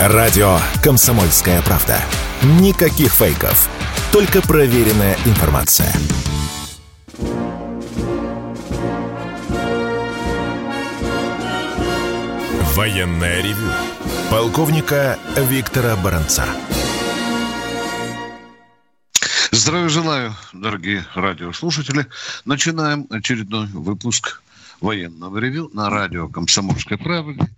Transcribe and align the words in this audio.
Радио 0.00 0.60
«Комсомольская 0.80 1.60
правда». 1.62 2.00
Никаких 2.60 3.12
фейков. 3.12 3.68
Только 4.12 4.40
проверенная 4.40 5.16
информация. 5.26 5.92
Военная 12.76 13.42
ревю. 13.42 13.72
Полковника 14.30 15.18
Виктора 15.36 15.96
Баранца. 15.96 16.46
Здравия 19.50 19.88
желаю, 19.88 20.32
дорогие 20.52 21.04
радиослушатели. 21.16 22.06
Начинаем 22.44 23.08
очередной 23.10 23.66
выпуск 23.66 24.42
военного 24.80 25.38
ревю 25.38 25.70
на 25.72 25.90
радио 25.90 26.28
«Комсомольская 26.28 26.98
правда». 26.98 27.48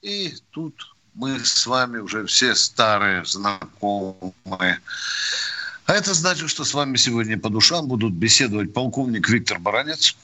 И 0.00 0.32
тут 0.50 0.89
мы 1.14 1.38
с 1.40 1.66
вами 1.66 1.98
уже 1.98 2.26
все 2.26 2.54
старые 2.54 3.24
знакомые. 3.24 4.80
А 5.86 5.92
это 5.92 6.14
значит, 6.14 6.50
что 6.50 6.64
с 6.64 6.74
вами 6.74 6.96
сегодня 6.96 7.38
по 7.38 7.48
душам 7.48 7.88
будут 7.88 8.12
беседовать 8.12 8.72
полковник 8.72 9.28
Виктор 9.28 9.58
Баранец. 9.58 10.16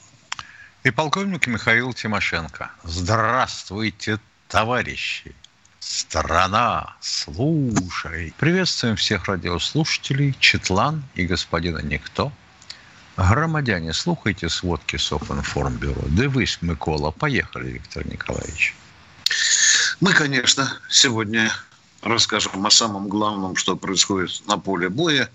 И 0.83 0.91
полковник 0.91 1.47
Михаил 1.47 1.93
Тимошенко. 1.93 2.71
Здравствуйте, 2.83 4.19
товарищи! 4.47 5.35
Страна, 5.79 6.95
слушай! 7.01 8.33
Приветствуем 8.37 8.95
всех 8.95 9.25
радиослушателей, 9.25 10.35
Четлан 10.39 11.03
и 11.15 11.25
господина 11.25 11.79
Никто. 11.79 12.31
Громадяне, 13.17 13.93
слухайте 13.93 14.47
сводки 14.47 14.97
Софинформбюро. 14.97 16.03
Дивись, 16.07 16.59
Микола. 16.61 17.11
Поехали, 17.11 17.71
Виктор 17.71 18.05
Николаевич. 18.05 18.75
Мы, 19.99 20.13
конечно, 20.13 20.71
сегодня 20.91 21.51
расскажем 22.03 22.63
о 22.67 22.69
самом 22.69 23.07
главном, 23.07 23.55
что 23.55 23.75
происходит 23.75 24.43
на 24.45 24.59
поле 24.59 24.89
боя, 24.89 25.27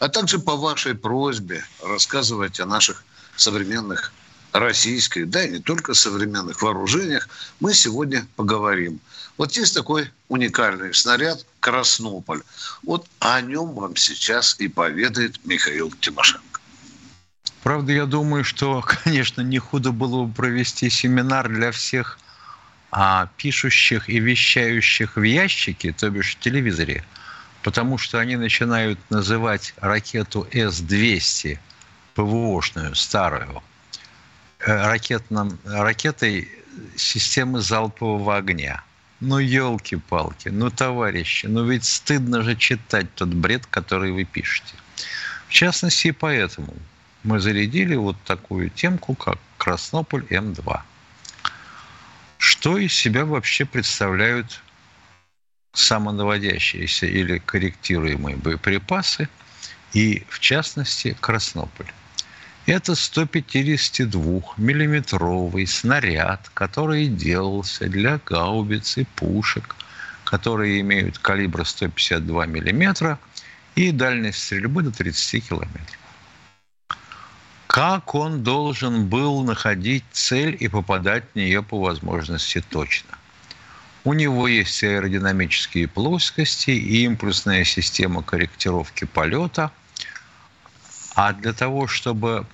а 0.00 0.08
также 0.08 0.40
по 0.40 0.56
вашей 0.56 0.96
просьбе 0.96 1.64
рассказывать 1.84 2.58
о 2.58 2.66
наших 2.66 3.04
современных 3.36 4.12
российских, 4.52 5.30
да 5.30 5.44
и 5.44 5.50
не 5.50 5.58
только 5.60 5.94
современных 5.94 6.62
вооружениях, 6.62 7.28
мы 7.60 7.72
сегодня 7.74 8.26
поговорим. 8.34 8.98
Вот 9.36 9.52
есть 9.52 9.74
такой 9.74 10.10
уникальный 10.28 10.92
снаряд 10.94 11.46
«Краснополь». 11.60 12.42
Вот 12.82 13.06
о 13.20 13.40
нем 13.40 13.72
вам 13.74 13.94
сейчас 13.94 14.56
и 14.58 14.66
поведает 14.66 15.44
Михаил 15.44 15.92
Тимошенко. 16.00 16.60
Правда, 17.62 17.92
я 17.92 18.04
думаю, 18.04 18.42
что, 18.42 18.82
конечно, 19.04 19.42
не 19.42 19.60
худо 19.60 19.92
было 19.92 20.24
бы 20.24 20.34
провести 20.34 20.90
семинар 20.90 21.48
для 21.48 21.70
всех 21.70 22.18
а 22.90 23.28
пишущих 23.36 24.08
и 24.08 24.18
вещающих 24.18 25.16
в 25.16 25.22
ящике, 25.22 25.92
то 25.92 26.10
бишь 26.10 26.36
в 26.36 26.38
телевизоре, 26.40 27.04
потому 27.62 27.98
что 27.98 28.18
они 28.18 28.36
начинают 28.36 28.98
называть 29.10 29.74
ракету 29.76 30.46
С-200, 30.52 31.58
ПВОшную, 32.14 32.94
старую, 32.94 33.62
э, 34.60 34.86
ракетным, 34.86 35.58
ракетой 35.64 36.48
системы 36.96 37.60
залпового 37.60 38.36
огня. 38.36 38.82
Ну, 39.20 39.38
елки-палки, 39.38 40.48
ну, 40.48 40.70
товарищи, 40.70 41.46
ну 41.46 41.64
ведь 41.64 41.84
стыдно 41.84 42.42
же 42.42 42.54
читать 42.54 43.12
тот 43.14 43.30
бред, 43.30 43.66
который 43.66 44.12
вы 44.12 44.24
пишете. 44.24 44.74
В 45.48 45.52
частности, 45.52 46.08
и 46.08 46.12
поэтому 46.12 46.72
мы 47.24 47.40
зарядили 47.40 47.96
вот 47.96 48.16
такую 48.24 48.70
темку, 48.70 49.14
как 49.14 49.38
Краснополь 49.56 50.24
М2 50.30 50.82
что 52.58 52.76
из 52.76 52.92
себя 52.92 53.24
вообще 53.24 53.64
представляют 53.64 54.60
самонаводящиеся 55.74 57.06
или 57.06 57.38
корректируемые 57.38 58.36
боеприпасы, 58.36 59.28
и 59.92 60.26
в 60.28 60.40
частности 60.40 61.16
Краснополь. 61.20 61.86
Это 62.66 62.94
152-миллиметровый 62.94 65.68
снаряд, 65.68 66.50
который 66.52 67.06
делался 67.06 67.86
для 67.86 68.18
гаубиц 68.26 68.98
и 68.98 69.04
пушек, 69.04 69.76
которые 70.24 70.80
имеют 70.80 71.18
калибр 71.18 71.64
152 71.64 72.46
миллиметра 72.46 73.20
и 73.76 73.92
дальность 73.92 74.42
стрельбы 74.42 74.82
до 74.82 74.90
30 74.90 75.48
километров 75.48 76.07
как 77.68 78.14
он 78.14 78.42
должен 78.42 79.06
был 79.06 79.44
находить 79.44 80.02
цель 80.10 80.56
и 80.58 80.68
попадать 80.68 81.24
в 81.32 81.36
нее 81.36 81.62
по 81.62 81.78
возможности 81.78 82.64
точно. 82.66 83.10
У 84.04 84.14
него 84.14 84.48
есть 84.48 84.82
аэродинамические 84.82 85.86
плоскости 85.86 86.70
и 86.70 87.04
импульсная 87.04 87.64
система 87.64 88.22
корректировки 88.22 89.04
полета. 89.04 89.70
А 91.14 91.34
для 91.34 91.52
того, 91.52 91.86
чтобы 91.86 92.46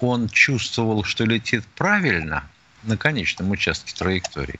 он 0.00 0.28
чувствовал, 0.28 1.02
что 1.02 1.24
летит 1.24 1.64
правильно 1.74 2.44
на 2.82 2.98
конечном 2.98 3.52
участке 3.52 3.94
траектории, 3.96 4.58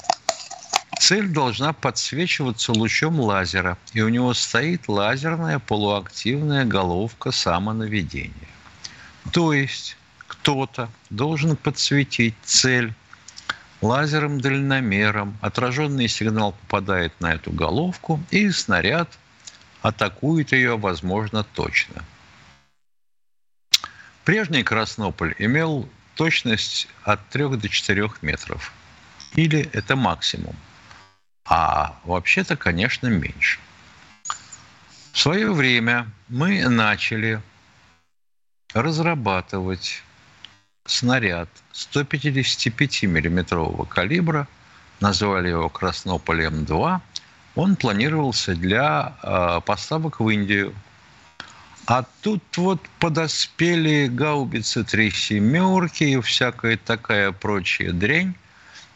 цель 0.99 1.29
должна 1.29 1.75
подсвечиваться 1.75 2.73
лучом 2.73 3.21
лазера, 3.21 3.77
и 3.93 4.01
у 4.01 4.09
него 4.09 4.33
стоит 4.33 4.89
лазерная 4.89 5.59
полуактивная 5.59 6.65
головка 6.65 7.31
самонаведения. 7.31 8.49
То 9.31 9.53
есть 9.53 9.97
кто-то 10.27 10.91
должен 11.11 11.57
подсветить 11.57 12.35
цель 12.43 12.93
лазером-дальномером. 13.81 15.37
Отраженный 15.41 16.09
сигнал 16.09 16.53
попадает 16.53 17.13
на 17.21 17.35
эту 17.35 17.51
головку, 17.53 18.21
и 18.31 18.51
снаряд 18.51 19.09
атакует 19.83 20.53
ее, 20.53 20.77
возможно, 20.77 21.45
точно. 21.45 22.05
Прежний 24.25 24.63
Краснополь 24.63 25.35
имел 25.39 25.89
точность 26.15 26.89
от 27.03 27.29
3 27.31 27.57
до 27.57 27.69
4 27.69 28.11
метров. 28.23 28.73
Или 29.35 29.69
это 29.73 29.97
максимум. 29.97 30.55
А 31.45 31.99
вообще-то, 32.05 32.57
конечно, 32.57 33.09
меньше. 33.09 33.59
В 35.13 35.19
свое 35.19 35.53
время 35.53 36.07
мы 36.29 36.69
начали 36.69 37.43
разрабатывать 38.75 40.03
снаряд 40.85 41.49
155-миллиметрового 41.75 43.87
калибра, 43.87 44.49
назвали 45.01 45.49
его 45.49 45.69
Краснополем-2, 45.69 47.01
он 47.55 47.77
планировался 47.77 48.55
для 48.55 49.15
э, 49.23 49.61
поставок 49.65 50.21
в 50.21 50.29
Индию. 50.29 50.75
А 51.87 52.05
тут 52.23 52.43
вот 52.57 52.81
подоспели 52.99 54.07
гаубицы 54.07 54.85
три 54.85 55.11
семерки 55.11 56.05
и 56.05 56.21
всякая 56.21 56.77
такая 56.77 57.33
прочая 57.33 57.93
дрянь, 57.93 58.35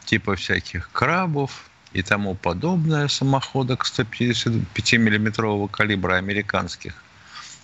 типа 0.05 0.35
всяких 0.35 0.89
крабов 0.91 1.69
и 1.91 2.01
тому 2.01 2.35
подобное 2.35 3.09
самоходок 3.09 3.85
155-миллиметрового 3.85 5.69
калибра 5.69 6.15
американских, 6.15 7.03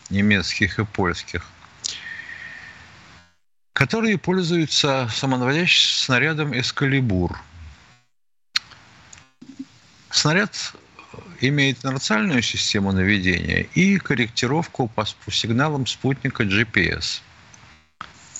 немецких 0.10 0.80
и 0.80 0.86
польских 0.86 1.53
которые 3.74 4.18
пользуются 4.18 5.10
самонаводящим 5.12 5.90
снарядом 6.06 6.58
«Эскалибур». 6.58 7.40
Снаряд 10.12 10.74
имеет 11.42 11.84
инерциальную 11.84 12.44
систему 12.44 12.92
наведения 12.92 13.68
и 13.74 13.98
корректировку 13.98 14.88
по 14.88 15.06
сигналам 15.32 15.88
спутника 15.88 16.44
GPS. 16.44 17.22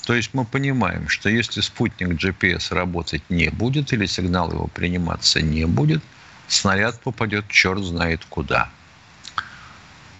То 0.06 0.14
есть 0.14 0.34
мы 0.34 0.44
понимаем, 0.44 1.08
что 1.08 1.28
если 1.28 1.60
спутник 1.60 2.10
GPS 2.10 2.72
работать 2.72 3.22
не 3.28 3.48
будет 3.48 3.92
или 3.92 4.06
сигнал 4.06 4.52
его 4.52 4.68
приниматься 4.68 5.42
не 5.42 5.66
будет, 5.66 6.02
снаряд 6.46 7.00
попадет 7.00 7.48
черт 7.48 7.82
знает 7.82 8.24
куда– 8.26 8.70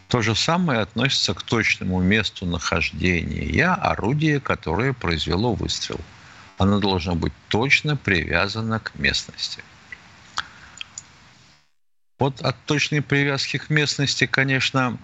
то 0.08 0.22
же 0.22 0.34
самое 0.34 0.80
относится 0.80 1.34
к 1.34 1.42
точному 1.42 2.00
месту 2.00 2.46
нахождения 2.46 3.72
орудия, 3.72 4.40
которое 4.40 4.92
произвело 4.92 5.54
выстрел. 5.54 6.00
Оно 6.58 6.78
должно 6.78 7.14
быть 7.14 7.32
точно 7.48 7.96
привязано 7.96 8.80
к 8.80 8.94
местности. 8.96 9.62
Вот 12.18 12.40
от 12.42 12.56
точной 12.64 13.02
привязки 13.02 13.56
к 13.56 13.70
местности, 13.70 14.26
конечно, 14.26 14.98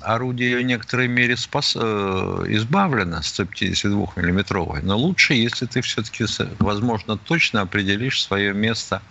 орудие 0.00 0.58
в 0.58 0.62
некоторой 0.62 1.06
мере 1.06 1.36
спас, 1.36 1.76
э, 1.76 2.44
избавлено 2.48 3.18
152-миллиметровое, 3.18 4.82
но 4.82 4.98
лучше, 4.98 5.34
если 5.34 5.66
ты 5.66 5.80
все-таки, 5.82 6.24
возможно, 6.58 7.16
точно 7.16 7.60
определишь 7.60 8.22
свое 8.22 8.52
место, 8.52 9.02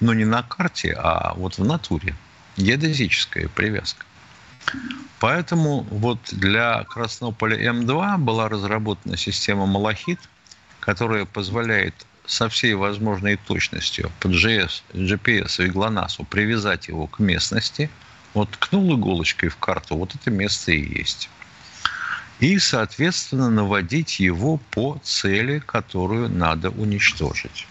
но 0.00 0.14
не 0.14 0.24
на 0.24 0.42
карте, 0.42 0.94
а 0.96 1.34
вот 1.34 1.58
в 1.58 1.64
натуре. 1.64 2.14
Геодезическая 2.56 3.48
привязка. 3.48 4.04
Поэтому 5.20 5.82
вот 5.90 6.20
для 6.30 6.84
Краснополя 6.84 7.56
М2 7.72 8.18
была 8.18 8.48
разработана 8.48 9.16
система 9.16 9.66
Малахит, 9.66 10.20
которая 10.80 11.24
позволяет 11.24 11.94
со 12.24 12.48
всей 12.48 12.74
возможной 12.74 13.36
точностью 13.36 14.12
по 14.20 14.28
GS, 14.28 14.82
GPS 14.92 15.64
и 15.64 15.70
GLONASS 15.70 16.24
привязать 16.26 16.88
его 16.88 17.06
к 17.06 17.18
местности, 17.18 17.90
вот 18.34 18.50
ткнул 18.50 18.94
иголочкой 18.96 19.48
в 19.48 19.56
карту, 19.56 19.96
вот 19.96 20.14
это 20.14 20.30
место 20.30 20.72
и 20.72 20.98
есть. 20.98 21.30
И, 22.38 22.58
соответственно, 22.58 23.50
наводить 23.50 24.20
его 24.20 24.58
по 24.70 25.00
цели, 25.02 25.58
которую 25.58 26.28
надо 26.28 26.70
уничтожить. 26.70 27.66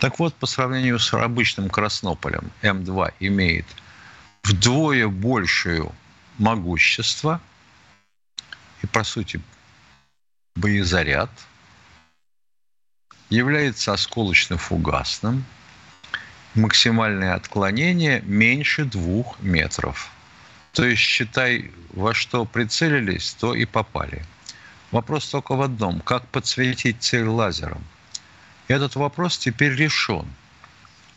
Так 0.00 0.18
вот, 0.18 0.34
по 0.34 0.46
сравнению 0.46 0.98
с 0.98 1.14
обычным 1.14 1.70
Краснополем, 1.70 2.50
М2 2.62 3.14
имеет 3.20 3.64
вдвое 4.42 5.08
большее 5.08 5.90
могущество 6.38 7.40
и, 8.82 8.86
по 8.86 9.04
сути, 9.04 9.40
боезаряд– 10.54 11.30
является 13.34 13.92
осколочно-фугасным. 13.92 15.44
Максимальное 16.54 17.34
отклонение 17.34 18.22
меньше 18.22 18.84
двух 18.84 19.40
метров. 19.40 20.10
То 20.72 20.84
есть, 20.84 21.02
считай, 21.02 21.72
во 21.92 22.14
что 22.14 22.44
прицелились, 22.44 23.32
то 23.32 23.54
и 23.54 23.64
попали. 23.64 24.24
Вопрос 24.92 25.28
только 25.28 25.54
в 25.54 25.62
одном. 25.62 26.00
Как 26.00 26.26
подсветить 26.28 27.02
цель 27.02 27.26
лазером? 27.26 27.84
Этот 28.68 28.94
вопрос 28.94 29.36
теперь 29.36 29.74
решен. 29.74 30.26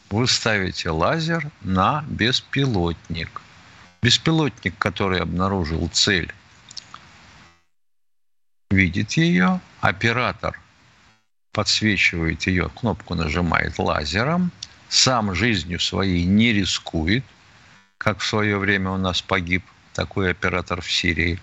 Вы 0.09 0.27
ставите 0.27 0.89
лазер 0.89 1.51
на 1.61 2.03
беспилотник. 2.07 3.41
Беспилотник, 4.01 4.77
который 4.77 5.19
обнаружил 5.19 5.87
цель, 5.89 6.33
видит 8.69 9.13
ее, 9.13 9.59
оператор– 9.81 10.59
подсвечивает 11.57 12.45
ее, 12.45 12.69
кнопку 12.69 13.15
нажимает 13.15 13.79
лазером, 13.79 14.51
сам 14.89 15.33
жизнью 15.33 15.79
своей 15.79 16.23
не 16.23 16.53
рискует, 16.53 17.25
как 17.97 18.19
в 18.19 18.27
свое 18.27 18.59
время 18.59 18.91
у 18.91 18.97
нас 18.97 19.23
погиб 19.23 19.63
такой 19.95 20.29
оператор 20.29 20.81
в 20.81 20.91
Сирии. 20.91 21.39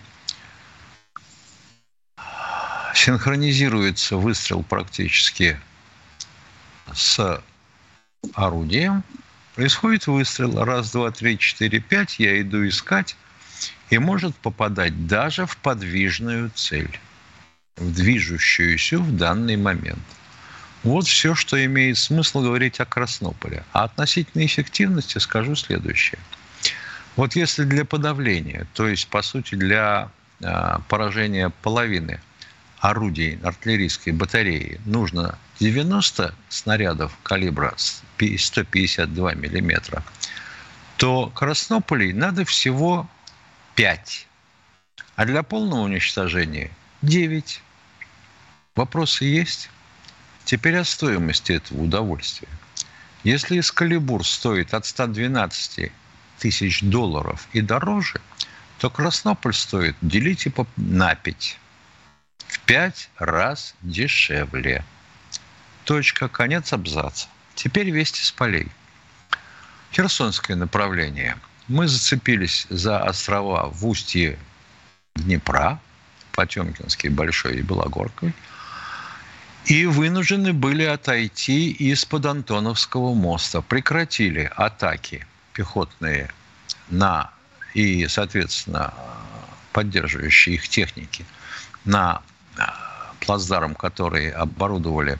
Синхронизируется 2.94 4.16
выстрел 4.16 4.62
практически 4.62 5.60
с 6.94 7.42
орудием. 8.34 9.02
Происходит 9.54 10.06
выстрел. 10.06 10.64
Раз, 10.64 10.90
два, 10.90 11.10
три, 11.10 11.38
четыре, 11.38 11.78
пять. 11.78 12.18
Я 12.18 12.40
иду 12.40 12.66
искать. 12.66 13.16
И 13.90 13.98
может 13.98 14.34
попадать 14.36 15.06
даже 15.06 15.46
в 15.46 15.56
подвижную 15.58 16.50
цель 16.54 16.98
в 17.76 17.92
движущуюся 17.92 18.98
в 18.98 19.16
данный 19.16 19.56
момент. 19.56 20.02
Вот 20.82 21.06
все, 21.06 21.34
что 21.34 21.62
имеет 21.64 21.98
смысл 21.98 22.42
говорить 22.42 22.80
о 22.80 22.84
Краснополе. 22.84 23.64
А 23.72 23.84
относительно 23.84 24.44
эффективности 24.44 25.18
скажу 25.18 25.54
следующее. 25.54 26.18
Вот 27.16 27.36
если 27.36 27.64
для 27.64 27.84
подавления, 27.84 28.66
то 28.74 28.88
есть, 28.88 29.08
по 29.08 29.22
сути, 29.22 29.54
для 29.54 30.10
э, 30.40 30.78
поражения 30.88 31.50
половины 31.62 32.20
орудий 32.80 33.38
артиллерийской 33.42 34.12
батареи 34.12 34.80
нужно 34.84 35.38
90 35.60 36.34
снарядов 36.48 37.16
калибра 37.22 37.74
152 37.76 39.34
миллиметра, 39.34 40.02
то 40.96 41.28
Краснополей 41.28 42.12
надо 42.12 42.44
всего 42.44 43.08
5. 43.74 44.26
А 45.16 45.24
для 45.24 45.42
полного 45.42 45.80
уничтожения 45.80 46.70
9. 47.02 47.62
Вопросы 48.74 49.24
есть? 49.24 49.70
Теперь 50.44 50.76
о 50.76 50.84
стоимости 50.84 51.52
этого 51.52 51.82
удовольствия. 51.82 52.48
Если 53.22 53.58
Эскалибур 53.58 54.26
стоит 54.26 54.74
от 54.74 54.84
112 54.84 55.90
тысяч 56.38 56.82
долларов 56.82 57.48
и 57.52 57.60
дороже, 57.60 58.20
то 58.78 58.90
Краснополь 58.90 59.54
стоит, 59.54 59.96
делите 60.02 60.52
на 60.76 61.14
5. 61.14 61.58
В 62.48 62.60
5 62.60 63.10
раз 63.16 63.74
дешевле. 63.82 64.84
Точка, 65.84 66.28
конец 66.28 66.72
абзаца. 66.72 67.28
Теперь 67.54 67.90
вести 67.90 68.22
с 68.22 68.32
полей. 68.32 68.68
Херсонское 69.92 70.56
направление. 70.56 71.36
Мы 71.68 71.88
зацепились 71.88 72.66
за 72.70 73.02
острова 73.02 73.68
в 73.68 73.86
устье 73.86 74.38
Днепра, 75.14 75.80
Потемкинский, 76.32 77.08
Большой 77.08 77.58
и 77.58 77.62
Белогоркой– 77.62 78.34
и 79.64 79.86
вынуждены 79.86 80.52
были 80.52 80.84
отойти 80.84 81.70
из-под 81.70 82.26
Антоновского 82.26 83.14
моста. 83.14 83.62
Прекратили 83.62 84.50
атаки 84.56 85.26
пехотные 85.54 86.30
на 86.88 87.30
и, 87.72 88.06
соответственно, 88.08 88.92
поддерживающие 89.72 90.56
их 90.56 90.68
техники 90.68 91.24
на 91.84 92.20
плацдарм, 93.20 93.74
который 93.74 94.30
оборудовали 94.30 95.18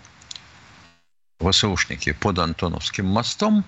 ВСУшники 1.50 2.12
под 2.12 2.38
Антоновским 2.38 3.06
мостом, 3.06 3.64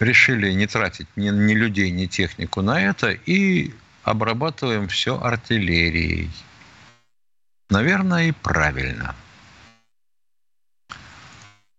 решили 0.00 0.52
не 0.52 0.66
тратить 0.66 1.08
ни, 1.16 1.30
ни 1.30 1.54
людей, 1.54 1.90
ни 1.90 2.06
технику 2.06 2.62
на 2.62 2.80
это 2.80 3.10
и 3.10 3.72
обрабатываем 4.04 4.88
все 4.88 5.20
артиллерией. 5.20 6.30
Наверное, 7.70 8.28
и 8.28 8.32
правильно– 8.32 9.14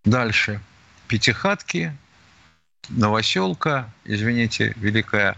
Дальше. 0.06 0.62
Пятихатки, 1.08 1.96
Новоселка, 2.90 3.92
извините, 4.06 4.74
Великая, 4.78 5.38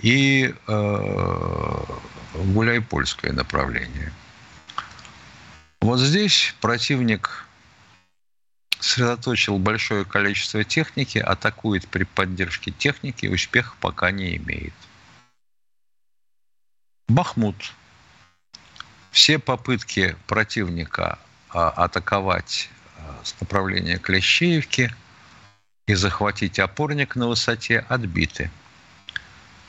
и 0.00 0.54
э, 0.66 1.84
Гуляйпольское 2.34 3.32
направление. 3.32 4.12
Вот 5.80 5.98
здесь 5.98 6.54
противник 6.60 7.45
сосредоточил 8.86 9.58
большое 9.58 10.04
количество 10.04 10.62
техники, 10.62 11.18
атакует 11.18 11.88
при 11.88 12.04
поддержке 12.04 12.70
техники, 12.70 13.26
успеха 13.26 13.74
пока 13.80 14.12
не 14.12 14.36
имеет. 14.36 14.74
Бахмут. 17.08 17.74
Все 19.10 19.38
попытки 19.38 20.16
противника 20.26 21.18
а, 21.50 21.70
атаковать 21.70 22.70
с 23.24 23.34
направления 23.40 23.98
Клещеевки 23.98 24.94
и 25.86 25.94
захватить 25.94 26.58
опорник 26.58 27.16
на 27.16 27.28
высоте 27.28 27.80
отбиты. 27.88 28.50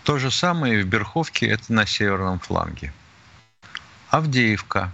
То 0.04 0.20
же 0.20 0.32
самое 0.32 0.80
и 0.80 0.84
в 0.84 0.88
Берховке, 0.88 1.48
это 1.48 1.74
на 1.74 1.86
северном 1.86 2.40
фланге. 2.40 2.94
Авдеевка. 4.10 4.94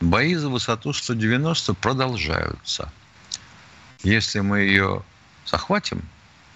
Бои 0.00 0.34
за 0.34 0.48
высоту 0.48 0.92
190 0.92 1.74
продолжаются. 1.74 2.92
Если 4.02 4.40
мы 4.40 4.60
ее 4.60 5.02
захватим, 5.44 6.02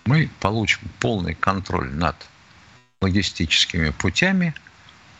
мы 0.04 0.30
получим 0.40 0.80
полный 0.98 1.34
контроль 1.34 1.90
над 1.90 2.16
логистическими 3.00 3.90
путями, 3.90 4.54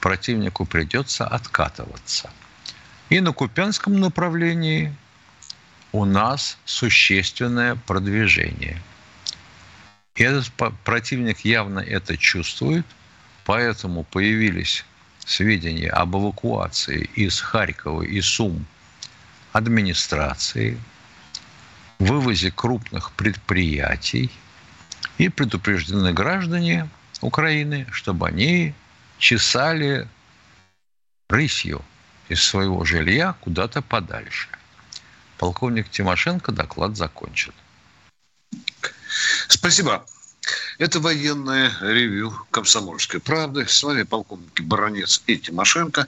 противнику 0.01 0.67
придется 0.67 1.27
откатываться. 1.27 2.31
И 3.09 3.21
на 3.21 3.33
Купянском 3.33 3.99
направлении 3.99 4.95
у 5.93 6.05
нас 6.05 6.59
существенное 6.65 7.75
продвижение. 7.75 8.81
И 10.15 10.23
этот 10.23 10.53
противник 10.85 11.41
явно 11.41 11.81
это 11.81 12.17
чувствует, 12.17 12.87
поэтому 13.45 14.05
появились 14.05 14.85
сведения 15.25 15.91
об 15.91 16.17
эвакуации 16.17 17.09
из 17.15 17.41
Харькова 17.41 18.03
и 18.03 18.21
Сум 18.21 18.67
администрации, 19.53 20.79
вывозе 22.01 22.51
крупных 22.51 23.13
предприятий 23.13 24.31
и 25.19 25.29
предупреждены 25.29 26.13
граждане 26.13 26.89
Украины, 27.21 27.87
чтобы 27.93 28.27
они 28.27 28.75
чесали 29.19 30.09
рысью 31.29 31.85
из 32.29 32.43
своего 32.43 32.85
жилья 32.85 33.35
куда-то 33.41 33.83
подальше. 33.83 34.49
Полковник 35.37 35.91
Тимошенко 35.91 36.53
доклад 36.53 36.97
закончит. 36.97 37.55
Спасибо. 39.49 40.05
Это 40.79 41.01
военное 41.01 41.71
ревю 41.83 42.33
«Комсомольской 42.51 43.21
правды». 43.21 43.67
С 43.69 43.83
вами 43.83 44.05
полковники 44.05 44.63
Баранец 44.63 45.23
и 45.27 45.37
Тимошенко. 45.37 46.07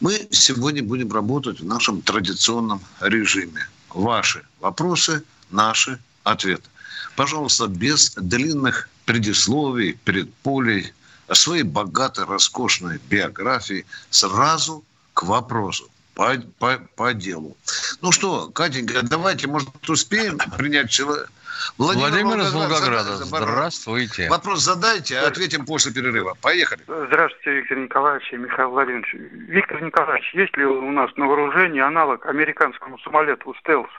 Мы 0.00 0.26
сегодня 0.32 0.82
будем 0.82 1.12
работать 1.12 1.60
в 1.60 1.64
нашем 1.64 2.02
традиционном 2.02 2.80
режиме. 3.00 3.68
Ваши 3.96 4.44
вопросы, 4.60 5.24
наши 5.50 5.98
ответы. 6.22 6.68
Пожалуйста, 7.16 7.66
без 7.66 8.10
длинных 8.10 8.90
предисловий, 9.06 9.98
предполей, 10.04 10.92
своей 11.32 11.62
богатой, 11.62 12.26
роскошной 12.26 13.00
биографии 13.08 13.86
сразу 14.10 14.84
к 15.14 15.22
вопросу. 15.22 15.88
по, 16.12 16.36
по, 16.58 16.78
по 16.94 17.14
делу. 17.14 17.56
Ну 18.02 18.12
что, 18.12 18.50
Катенька, 18.50 19.00
давайте, 19.02 19.46
может, 19.46 19.68
успеем 19.88 20.38
принять 20.58 20.90
человека. 20.90 21.30
Владимир, 21.78 22.08
Владимир 22.08 22.40
из 22.40 22.52
Волгограда. 22.52 23.16
Здравствуйте. 23.16 24.28
Вопрос 24.28 24.60
задайте, 24.60 25.18
а 25.18 25.28
ответим 25.28 25.64
после 25.66 25.92
перерыва. 25.92 26.36
Поехали. 26.40 26.82
Здравствуйте, 26.86 27.60
Виктор 27.60 27.78
Николаевич 27.78 28.32
и 28.32 28.36
Михаил 28.36 28.70
Владимирович. 28.70 29.14
Виктор 29.48 29.82
Николаевич, 29.82 30.34
есть 30.34 30.56
ли 30.56 30.64
у 30.64 30.90
нас 30.90 31.10
на 31.16 31.26
вооружении 31.26 31.80
аналог 31.80 32.26
американскому 32.26 32.98
самолету 33.00 33.54
«Стелс»? 33.60 33.90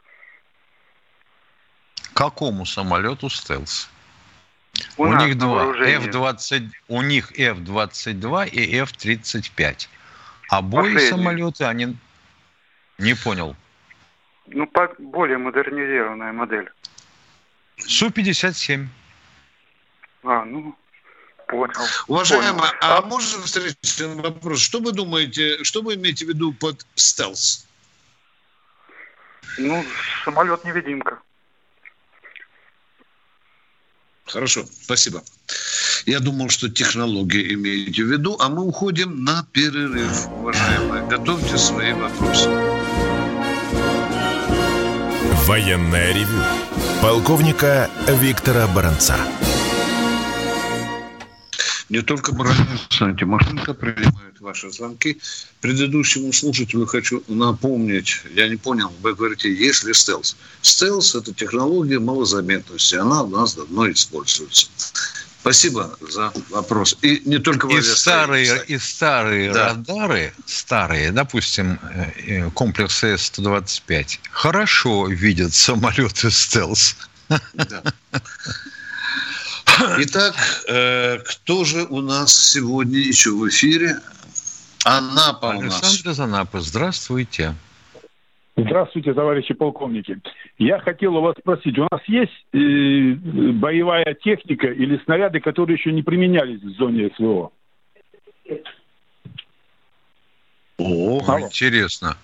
Какому 2.14 2.66
самолету 2.66 3.30
«Стелс»? 3.30 3.90
У, 4.98 5.04
у 5.04 5.14
них 5.16 5.38
два. 5.38 5.74
F-20, 5.76 6.70
у 6.88 7.02
них 7.02 7.32
F-22 7.38 8.50
и 8.50 8.78
F-35. 8.78 9.88
Обои 10.50 10.94
Последний. 10.94 11.10
самолеты, 11.10 11.66
они... 11.66 11.98
Не 12.98 13.14
понял. 13.14 13.56
Ну, 14.48 14.70
более 14.98 15.38
модернизированная 15.38 16.32
модель. 16.32 16.72
Су-57. 17.78 18.88
А, 20.24 20.46
ну, 20.46 20.76
понял. 21.48 21.74
Уважаемый, 22.08 22.60
понял. 22.60 22.74
а, 22.82 22.98
а 22.98 23.02
можно 23.02 23.42
встречный 23.44 24.16
вопрос? 24.16 24.60
Что 24.60 24.80
вы 24.80 24.92
думаете, 24.92 25.64
что 25.64 25.82
вы 25.82 25.96
имеете 25.96 26.26
в 26.26 26.30
виду 26.30 26.54
под 26.54 26.86
стелс? 26.96 27.66
Ну, 29.58 29.84
самолет-невидимка. 30.26 31.20
Хорошо, 34.26 34.66
спасибо. 34.82 35.24
Я 36.06 36.20
думал, 36.20 36.50
что 36.50 36.70
технологии 36.70 37.54
имеете 37.54 38.04
в 38.04 38.12
виду, 38.12 38.38
а 38.40 38.50
мы 38.50 38.64
уходим 38.64 39.24
на 39.24 39.48
перерыв, 39.54 40.28
уважаемые. 40.28 41.08
Готовьте 41.08 41.58
свои 41.58 41.94
вопросы. 41.94 42.50
Военная 45.46 46.14
ревю. 46.14 46.44
Полковника 47.02 47.92
Виктора 48.08 48.68
Баранца. 48.68 49.16
Не 51.90 52.02
только 52.02 52.34
Баранец, 52.34 52.88
Тимошенко 52.90 53.74
принимают 53.76 54.42
ваши 54.42 54.72
звонки. 54.72 55.20
Предыдущему 55.62 56.34
слушателю 56.34 56.86
хочу 56.86 57.24
напомнить, 57.28 58.22
я 58.36 58.50
не 58.50 58.56
понял, 58.56 58.92
вы 59.02 59.14
говорите, 59.14 59.54
есть 59.54 59.84
ли 59.84 59.94
стелс. 59.94 60.36
Стелс– 60.62 61.16
это 61.16 61.34
технология 61.34 62.00
малозаметности, 62.00 62.96
она 62.96 63.24
у 63.24 63.28
нас 63.28 63.54
давно 63.54 63.90
используется. 63.92 64.68
Спасибо 65.48 65.98
за 66.02 66.34
вопрос. 66.50 66.98
И 67.02 67.22
не 67.24 67.40
только 67.40 67.70
и 67.70 67.82
старые, 67.82 68.66
и 68.68 68.78
старые 68.78 69.54
да. 69.54 69.70
радары, 69.70 70.34
старые, 70.46 71.12
допустим, 71.14 71.80
э, 71.84 72.12
э, 72.18 72.50
комплексы 72.52 73.18
С-125, 73.18 74.20
хорошо 74.30 75.08
видят 75.08 75.54
самолеты 75.54 76.32
стелс. 76.32 76.98
Да. 77.30 77.84
Итак, 80.00 80.36
э, 80.68 81.20
кто 81.20 81.64
же 81.64 81.86
у 81.90 82.02
нас 82.02 82.34
сегодня 82.34 83.00
еще 83.00 83.32
в 83.32 83.48
эфире? 83.48 84.02
Анапа 84.84 85.48
у 85.48 85.62
нас. 85.62 85.82
Александр 85.82 86.10
из 86.10 86.20
Анапы, 86.20 86.60
здравствуйте. 86.60 87.56
Здравствуйте, 88.58 89.14
товарищи 89.14 89.54
полковники. 89.54 90.20
Я 90.58 90.80
хотел 90.80 91.16
у 91.16 91.22
вас 91.22 91.36
спросить, 91.40 91.78
у 91.78 91.88
нас 91.92 92.02
есть 92.08 92.32
э, 92.54 93.14
боевая 93.54 94.16
техника 94.16 94.66
или 94.68 95.00
снаряды, 95.06 95.40
которые 95.40 95.78
еще 95.78 95.92
не 95.92 96.02
применялись 96.02 96.62
в 96.62 96.72
зоне 96.72 97.12
СВО? 97.16 97.52
О, 100.80 101.24
Алло. 101.28 101.46
интересно. 101.46 102.18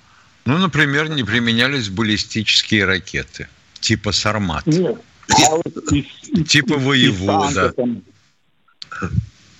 Ну, 0.45 0.57
например, 0.57 1.09
не 1.09 1.23
применялись 1.23 1.89
баллистические 1.89 2.85
ракеты 2.85 3.47
типа 3.79 4.11
«Сармат». 4.11 4.65
Нет. 4.65 4.99
А 5.29 5.55
вот 5.55 6.47
типа 6.47 6.77
воевода. 6.77 7.73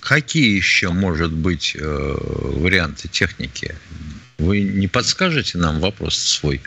Какие 0.00 0.56
еще, 0.56 0.90
может 0.90 1.32
быть, 1.32 1.76
э, 1.78 1.80
варианты 1.80 3.08
техники? 3.08 3.74
Вы 4.38 4.62
не 4.62 4.88
подскажете 4.88 5.58
нам 5.58 5.80
вопрос 5.80 6.16
свой? 6.16 6.60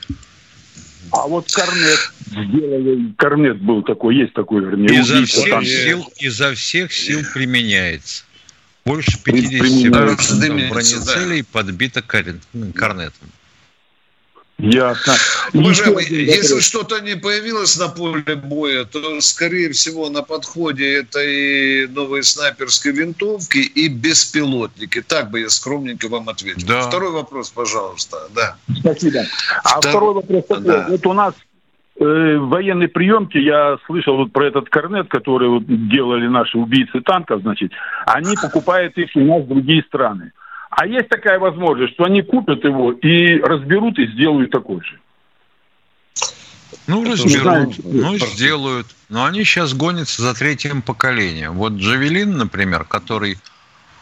А 1.11 1.27
вот 1.27 1.51
корнет 1.51 2.11
сделали, 2.31 3.13
корнет 3.17 3.61
был 3.61 3.81
такой, 3.83 4.15
есть 4.17 4.33
такой, 4.33 4.61
вернее. 4.63 4.99
Изо 4.99 5.25
всех, 5.25 5.63
сил, 5.65 6.11
изо 6.19 6.53
всех 6.53 6.93
сил 6.93 7.21
применяется. 7.33 8.23
Больше 8.85 9.21
50 9.23 9.91
бронецелей 9.91 11.43
подбито 11.43 12.01
корнетом. 12.01 13.29
Ясно. 14.57 15.13
Уважаемый, 15.53 16.05
если 16.05 16.59
что-то 16.61 16.99
не 16.99 17.15
появилось 17.15 17.77
на 17.77 17.89
поле 17.89 18.35
боя, 18.35 18.85
то, 18.85 19.21
скорее 19.21 19.71
всего, 19.71 20.09
на 20.09 20.23
подходе 20.23 20.95
это 20.95 21.19
и 21.21 21.85
новые 21.85 22.23
снайперские 22.23 22.93
винтовки, 22.93 23.59
и 23.59 23.87
беспилотники. 23.87 25.01
Так 25.01 25.29
бы 25.29 25.41
я 25.41 25.49
скромненько 25.49 26.07
вам 26.07 26.27
ответил. 26.29 26.67
Да. 26.67 26.81
Второй 26.81 27.11
вопрос, 27.11 27.51
пожалуйста. 27.51 28.17
Да. 28.33 28.55
Спасибо. 28.79 29.19
А 29.63 29.77
Втор... 29.77 29.91
второй 29.91 30.13
вопрос 30.15 30.45
такой. 30.47 30.63
Да. 30.63 30.87
Вот 30.89 31.05
у 31.05 31.13
нас 31.13 31.33
э, 31.99 32.37
военной 32.37 32.87
приемки, 32.87 33.37
я 33.37 33.77
слышал 33.85 34.17
вот 34.17 34.31
про 34.31 34.47
этот 34.47 34.69
корнет, 34.69 35.07
который 35.07 35.49
вот 35.49 35.63
делали 35.67 36.27
наши 36.27 36.57
убийцы 36.57 37.01
танков, 37.01 37.41
значит, 37.41 37.71
они 38.07 38.35
покупают 38.35 38.97
их 38.97 39.11
у 39.13 39.19
нас 39.19 39.43
в 39.43 39.47
другие 39.49 39.83
страны. 39.83 40.31
А 40.77 40.85
есть 40.85 41.09
такая 41.09 41.39
возможность, 41.39 41.95
что 41.95 42.03
они 42.03 42.21
купят 42.21 42.63
его 42.63 42.91
и 42.91 43.39
разберут 43.41 43.97
и 43.97 44.05
сделают 44.11 44.51
такой 44.51 44.79
же. 44.83 44.99
Ну, 46.85 47.03
разберут, 47.03 47.83
ну, 47.83 48.15
сделают. 48.19 48.85
Но 49.09 49.25
они 49.25 49.43
сейчас 49.43 49.73
гонятся 49.73 50.21
за 50.21 50.35
третьим 50.35 50.83
поколением. 50.83 51.53
Вот 51.53 51.73
Джавелин, 51.73 52.37
например, 52.37 52.83
который 52.83 53.39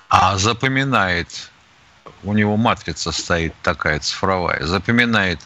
а, 0.09 0.37
запоминает, 0.37 1.49
у 2.25 2.33
него 2.33 2.57
матрица 2.57 3.13
стоит 3.13 3.53
такая 3.63 4.01
цифровая, 4.01 4.65
запоминает 4.65 5.39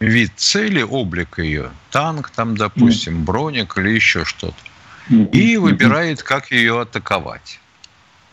вид 0.00 0.32
цели, 0.36 0.80
облик 0.80 1.38
ее, 1.38 1.70
танк 1.90 2.30
там, 2.30 2.56
допустим, 2.56 3.26
броник 3.26 3.76
или 3.76 3.90
еще 3.90 4.24
что-то, 4.24 4.56
и 5.10 5.58
выбирает, 5.58 6.22
как 6.22 6.50
ее 6.50 6.80
атаковать. 6.80 7.60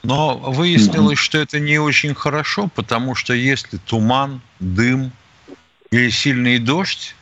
Но 0.03 0.37
выяснилось, 0.37 1.19
что 1.19 1.37
это 1.37 1.59
не 1.59 1.77
очень 1.77 2.13
хорошо, 2.13 2.69
потому 2.73 3.15
что 3.15 3.33
если 3.33 3.77
туман, 3.77 4.41
дым 4.59 5.11
или 5.91 6.09
сильный 6.09 6.57
дождь, 6.59 7.15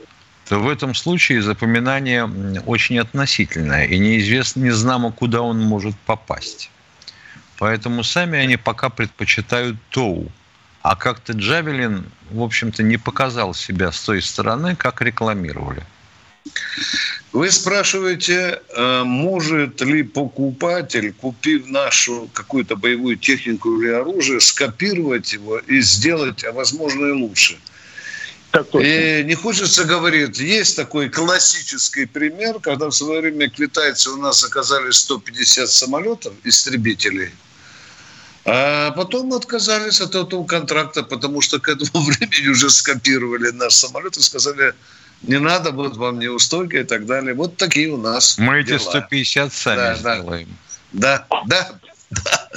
то 0.47 0.59
в 0.59 0.69
этом 0.69 0.93
случае 0.95 1.41
запоминание 1.41 2.25
очень 2.65 2.99
относительное, 2.99 3.85
и 3.85 3.97
неизвестно, 3.97 4.61
не 4.61 4.71
знамо, 4.71 5.11
куда 5.11 5.41
он 5.41 5.59
может 5.59 5.95
попасть. 6.05 6.69
Поэтому 7.57 8.03
сами 8.03 8.37
они 8.37 8.57
пока 8.57 8.89
предпочитают 8.89 9.77
ТОУ. 9.89 10.31
А 10.83 10.95
как-то 10.95 11.33
Джавелин, 11.33 12.05
в 12.31 12.41
общем-то, 12.41 12.83
не 12.83 12.97
показал 12.97 13.53
себя 13.53 13.91
с 13.91 14.01
той 14.01 14.21
стороны, 14.21 14.75
как 14.75 15.01
рекламировали. 15.01 15.83
Вы 17.33 17.51
спрашиваете, 17.51 18.61
э, 18.69 19.03
может 19.03 19.81
ли 19.81 20.03
покупатель, 20.03 21.13
купив 21.13 21.67
нашу 21.67 22.29
какую-то 22.33 22.75
боевую 22.75 23.17
технику 23.17 23.79
или 23.79 23.89
оружие, 23.89 24.39
скопировать 24.39 25.33
его 25.33 25.59
и 25.59 25.81
сделать, 25.81 26.43
а 26.43 26.51
возможно 26.51 27.05
и 27.07 27.11
лучше? 27.11 27.59
И 28.73 29.23
не 29.25 29.35
хочется 29.35 29.83
говорить, 29.83 30.39
есть 30.39 30.75
такой 30.75 31.09
классический 31.09 32.05
пример, 32.05 32.59
когда 32.59 32.87
в 32.87 32.91
свое 32.91 33.21
время 33.21 33.49
китайцы 33.49 34.09
у 34.09 34.17
нас 34.17 34.43
оказались 34.43 34.95
150 34.95 35.69
самолетов, 35.69 36.33
истребителей, 36.43 37.31
а 38.45 38.91
потом 38.91 39.33
отказались 39.33 39.99
от 40.01 40.15
этого 40.15 40.45
контракта, 40.45 41.03
потому 41.03 41.41
что 41.41 41.59
к 41.59 41.67
этому 41.67 42.03
времени 42.05 42.47
уже 42.47 42.69
скопировали 42.69 43.51
наш 43.51 43.73
самолет 43.73 44.17
и 44.17 44.21
сказали, 44.21 44.73
не 45.23 45.39
надо, 45.39 45.71
вот 45.71 45.97
вам 45.97 46.19
неустойка 46.19 46.79
и 46.79 46.83
так 46.83 47.05
далее. 47.05 47.33
Вот 47.33 47.57
такие 47.57 47.89
у 47.89 47.97
нас 47.97 48.37
Мы 48.37 48.63
дела. 48.63 48.77
эти 48.77 48.83
150 48.83 49.53
сами 49.53 49.77
да, 49.77 49.95
сделаем. 49.95 50.57
Да, 50.93 51.25
да, 51.47 51.79
да. 52.11 52.49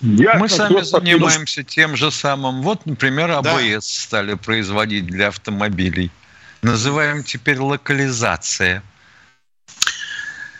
Ясно, 0.00 0.38
Мы 0.38 0.48
сами 0.48 0.80
занимаемся 0.82 1.64
тем 1.64 1.96
же 1.96 2.10
самым. 2.10 2.62
Вот, 2.62 2.86
например, 2.86 3.30
АБС 3.32 3.46
да. 3.48 3.80
стали 3.80 4.34
производить 4.34 5.06
для 5.06 5.28
автомобилей. 5.28 6.10
Называем 6.62 7.24
теперь 7.24 7.58
локализация. 7.58 8.82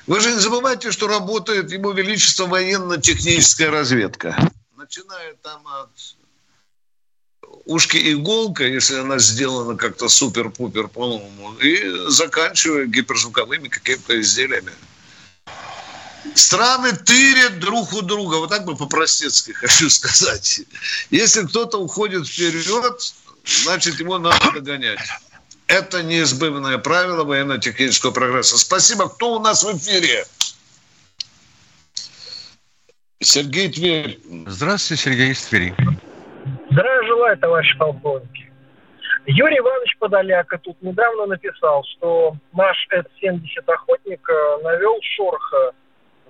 Вы 0.07 0.21
же 0.21 0.33
не 0.33 0.41
забывайте, 0.41 0.91
что 0.91 1.07
работает 1.07 1.71
Его 1.71 1.93
Величество 1.93 2.47
военно-техническая 2.47 3.71
разведка. 3.71 4.37
Начиная 4.77 5.35
там 5.43 5.63
от 5.67 5.91
ушки 7.69 7.99
иголка, 8.13 8.65
если 8.65 8.97
она 8.97 9.19
сделана 9.19 9.77
как-то 9.77 10.09
супер-пупер 10.09 10.89
по-новому, 10.89 11.53
и 11.59 12.09
заканчивая 12.09 12.87
гиперзвуковыми 12.87 13.69
какими-то 13.69 14.21
изделиями. 14.21 14.73
Страны 16.35 16.93
тырят 16.93 17.61
друг 17.61 17.93
у 17.93 18.01
друга, 18.01 18.37
вот 18.37 18.49
так 18.49 18.65
бы 18.65 18.75
по-простецки 18.75 19.53
хочу 19.61 19.91
сказать. 19.91 20.63
Если 21.11 21.47
кто-то 21.47 21.79
уходит 21.79 22.27
вперед, 22.27 23.15
значит, 23.45 24.01
его 24.01 24.19
надо 24.19 24.51
догонять. 24.53 25.01
Это 25.67 26.03
неизбывное 26.03 26.79
правило 26.79 27.25
военно-технического 27.25 28.13
прогресса. 28.13 28.57
Спасибо. 28.57 29.11
Кто 29.11 29.35
у 29.35 29.41
нас 29.41 29.63
в 29.63 29.77
эфире? 29.77 30.27
Сергей 33.21 33.71
Тверь. 33.71 34.19
Здравствуйте, 34.47 35.03
Сергей 35.03 35.33
из 35.33 35.43
Твери. 35.43 35.98
Здравия 36.71 37.07
желаю, 37.07 37.39
товарищ 37.39 37.77
полковник. 37.79 38.49
Юрий 39.27 39.59
Иванович 39.59 39.97
Подоляка 39.99 40.59
тут 40.59 40.81
недавно 40.81 41.27
написал, 41.27 41.85
что 41.85 42.37
наш 42.53 42.77
С-70 42.91 43.41
охотник 43.67 44.27
э, 44.29 44.63
навел 44.63 44.99
шорха 45.03 45.73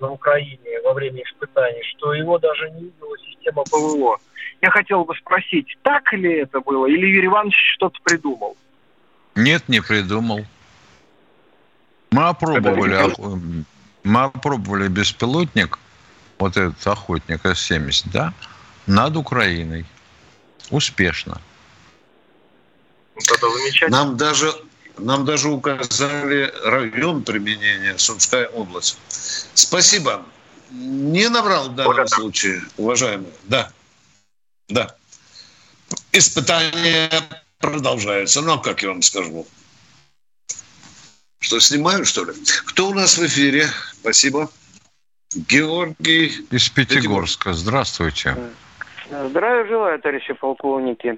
на 0.01 0.11
Украине 0.11 0.81
во 0.83 0.93
время 0.93 1.23
испытаний, 1.23 1.81
что 1.95 2.13
его 2.13 2.37
даже 2.39 2.69
не 2.71 2.85
видела 2.85 3.17
система 3.19 3.63
ПВО. 3.63 4.17
Я 4.61 4.71
хотел 4.71 5.05
бы 5.05 5.15
спросить, 5.15 5.77
так 5.83 6.11
ли 6.13 6.39
это 6.39 6.59
было, 6.59 6.87
или 6.87 7.05
Юрий 7.05 7.27
Иванович 7.27 7.55
что-то 7.75 7.97
придумал? 8.03 8.57
Нет, 9.35 9.63
не 9.69 9.81
придумал. 9.81 10.41
Мы 12.11 12.27
опробовали, 12.27 12.97
мы 14.03 14.23
опробовали 14.23 14.87
беспилотник, 14.87 15.79
вот 16.37 16.57
этот 16.57 16.85
охотник 16.85 17.45
С-70, 17.45 18.07
да, 18.11 18.33
над 18.87 19.15
Украиной. 19.15 19.85
Успешно. 20.69 21.41
Это 23.15 23.49
замечательно. 23.49 23.97
Нам 23.97 24.17
даже, 24.17 24.53
нам 24.97 25.25
даже 25.25 25.49
указали 25.49 26.53
район 26.63 27.23
применения, 27.23 27.97
Сумская 27.97 28.47
область. 28.47 28.97
Спасибо. 29.53 30.25
Не 30.71 31.29
наврал 31.29 31.69
в 31.69 31.75
данном 31.75 31.95
Благодарю. 31.95 32.21
случае, 32.21 32.63
уважаемый. 32.77 33.31
Да. 33.45 33.71
Да. 34.67 34.95
Испытания 36.11 37.09
продолжаются. 37.57 38.41
Ну, 38.41 38.59
как 38.61 38.83
я 38.83 38.89
вам 38.89 39.01
скажу? 39.01 39.47
Что, 41.39 41.59
снимаю, 41.59 42.05
что 42.05 42.25
ли? 42.25 42.33
Кто 42.65 42.89
у 42.89 42.93
нас 42.93 43.17
в 43.17 43.25
эфире? 43.25 43.69
Спасибо. 43.93 44.51
Георгий. 45.33 46.45
Из 46.51 46.69
Пятигорска. 46.69 47.53
Здравствуйте. 47.53 48.37
Здравия 49.09 49.65
желаю, 49.65 49.99
товарищи 49.99 50.33
полковники. 50.33 51.17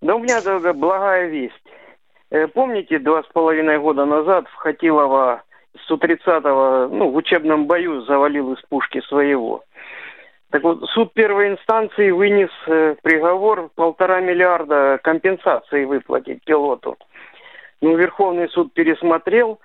Да 0.00 0.16
у 0.16 0.18
меня 0.18 0.40
благая 0.72 1.28
весть. 1.28 1.54
Э, 2.30 2.48
помните, 2.48 2.98
два 2.98 3.22
с 3.22 3.26
половиной 3.26 3.78
года 3.78 4.04
назад 4.04 4.48
в 4.48 4.54
Хатилово 4.56 5.42
Су-30 5.86 6.88
ну, 6.88 7.10
в 7.10 7.16
учебном 7.16 7.66
бою 7.66 8.02
завалил 8.02 8.52
из 8.54 8.60
пушки 8.62 9.00
своего. 9.02 9.62
Так 10.50 10.64
вот, 10.64 10.84
суд 10.90 11.14
первой 11.14 11.50
инстанции 11.50 12.10
вынес 12.10 12.50
э, 12.66 12.96
приговор 13.02 13.70
полтора 13.76 14.20
миллиарда 14.20 14.98
компенсации 15.02 15.84
выплатить 15.84 16.42
пилоту. 16.44 16.96
Ну, 17.80 17.96
Верховный 17.96 18.48
суд 18.48 18.72
пересмотрел 18.74 19.60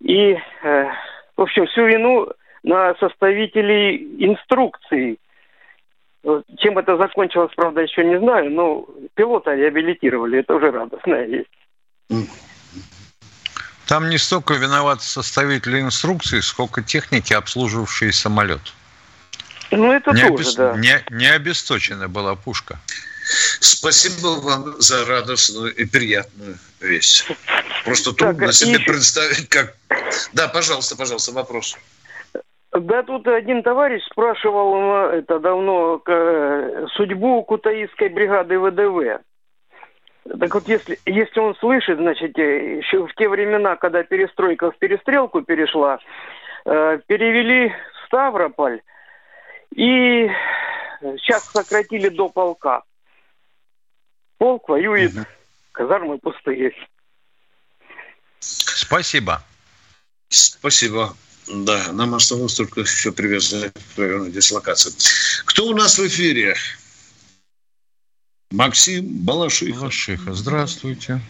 и, 0.00 0.36
э, 0.62 0.84
в 1.36 1.42
общем, 1.42 1.66
всю 1.66 1.86
вину 1.86 2.28
на 2.62 2.94
составителей 2.96 3.96
инструкции. 4.18 5.18
Чем 6.58 6.78
это 6.78 6.96
закончилось, 6.96 7.52
правда, 7.56 7.80
еще 7.80 8.04
не 8.04 8.18
знаю, 8.18 8.50
но 8.50 8.86
пилота 9.14 9.54
реабилитировали, 9.54 10.40
это 10.40 10.54
уже 10.54 10.70
радостная 10.70 11.26
весть. 11.26 12.26
Там 13.86 14.10
не 14.10 14.18
столько 14.18 14.54
виноваты 14.54 15.02
составители 15.02 15.80
инструкции, 15.80 16.40
сколько 16.40 16.82
техники, 16.82 17.32
обслуживавшие 17.32 18.12
самолет. 18.12 18.60
Ну, 19.70 19.92
это 19.92 20.12
не 20.12 20.22
тоже, 20.22 20.34
обес... 20.34 20.54
да. 20.54 20.76
Не, 20.76 21.02
не 21.10 21.26
обесточена 21.26 22.08
была 22.08 22.34
пушка. 22.34 22.78
Спасибо 23.60 24.40
вам 24.40 24.80
за 24.80 25.04
радостную 25.04 25.74
и 25.74 25.84
приятную 25.84 26.58
вещь. 26.80 27.24
Просто 27.84 28.12
трудно 28.12 28.46
так, 28.46 28.54
себе 28.54 28.76
и... 28.76 28.84
представить, 28.84 29.48
как... 29.48 29.74
Да, 30.32 30.48
пожалуйста, 30.48 30.96
пожалуйста, 30.96 31.32
вопрос. 31.32 31.76
Да, 32.72 33.02
тут 33.02 33.26
один 33.26 33.62
товарищ 33.62 34.04
спрашивал 34.04 35.10
это 35.10 35.38
давно 35.38 36.02
судьбу 36.94 37.42
Кутаисской 37.44 38.08
бригады 38.08 38.58
ВДВ. 38.58 39.22
Так 40.38 40.54
вот, 40.54 40.68
если, 40.68 40.98
если 41.06 41.40
он 41.40 41.54
слышит, 41.56 41.96
значит, 41.96 42.38
э, 42.38 42.78
еще 42.78 43.06
в 43.06 43.14
те 43.14 43.28
времена, 43.28 43.76
когда 43.76 44.02
перестройка 44.02 44.70
в 44.70 44.78
перестрелку 44.78 45.42
перешла, 45.42 45.98
э, 46.66 46.98
перевели 47.06 47.70
в 47.70 48.06
Ставрополь, 48.06 48.82
и 49.74 50.28
сейчас 51.00 51.44
сократили 51.44 52.08
до 52.08 52.28
полка. 52.28 52.82
Полк 54.36 54.68
воюет, 54.68 55.14
угу. 55.14 55.24
казармы 55.72 56.18
пустые. 56.18 56.72
Спасибо. 58.40 59.42
Спасибо. 60.28 61.14
Да, 61.50 61.92
нам 61.92 62.14
осталось 62.14 62.54
только 62.54 62.80
еще 62.80 63.12
привязать 63.12 63.72
к 63.94 63.98
району 63.98 64.30
дислокации. 64.30 64.92
Кто 65.46 65.66
у 65.66 65.74
нас 65.74 65.98
в 65.98 66.06
эфире? 66.06 66.54
Максим 68.50 69.24
Балашиха. 69.24 69.80
Балашиха, 69.80 70.32
здравствуйте. 70.32 71.20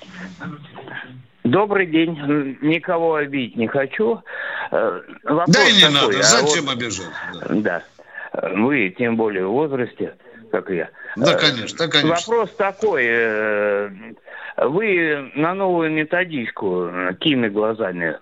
Добрый 1.44 1.86
день. 1.86 2.58
Никого 2.60 3.16
обидеть 3.16 3.56
не 3.56 3.68
хочу. 3.68 4.22
Э, 4.70 5.00
вопрос 5.24 5.48
да 5.48 5.68
и 5.68 5.72
не 5.72 5.80
такой, 5.80 5.94
надо. 5.94 6.18
А 6.18 6.22
Зачем 6.22 6.64
вот, 6.66 6.74
обижать? 6.74 7.06
Да. 7.50 7.82
да. 8.32 8.50
Вы, 8.54 8.94
тем 8.96 9.16
более 9.16 9.46
в 9.46 9.50
возрасте, 9.50 10.16
как 10.52 10.68
я. 10.70 10.90
Да, 11.16 11.34
э, 11.34 11.38
конечно, 11.38 11.88
конечно. 11.88 12.14
Вопрос 12.14 12.50
такой. 12.56 13.04
Э, 13.06 13.90
вы 14.58 15.32
на 15.34 15.54
новую 15.54 15.90
методичку 15.90 16.90
какими 17.08 17.48
глазами 17.48 18.18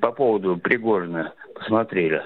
по 0.00 0.12
поводу 0.12 0.56
Пригожина 0.56 1.32
посмотрели? 1.54 2.22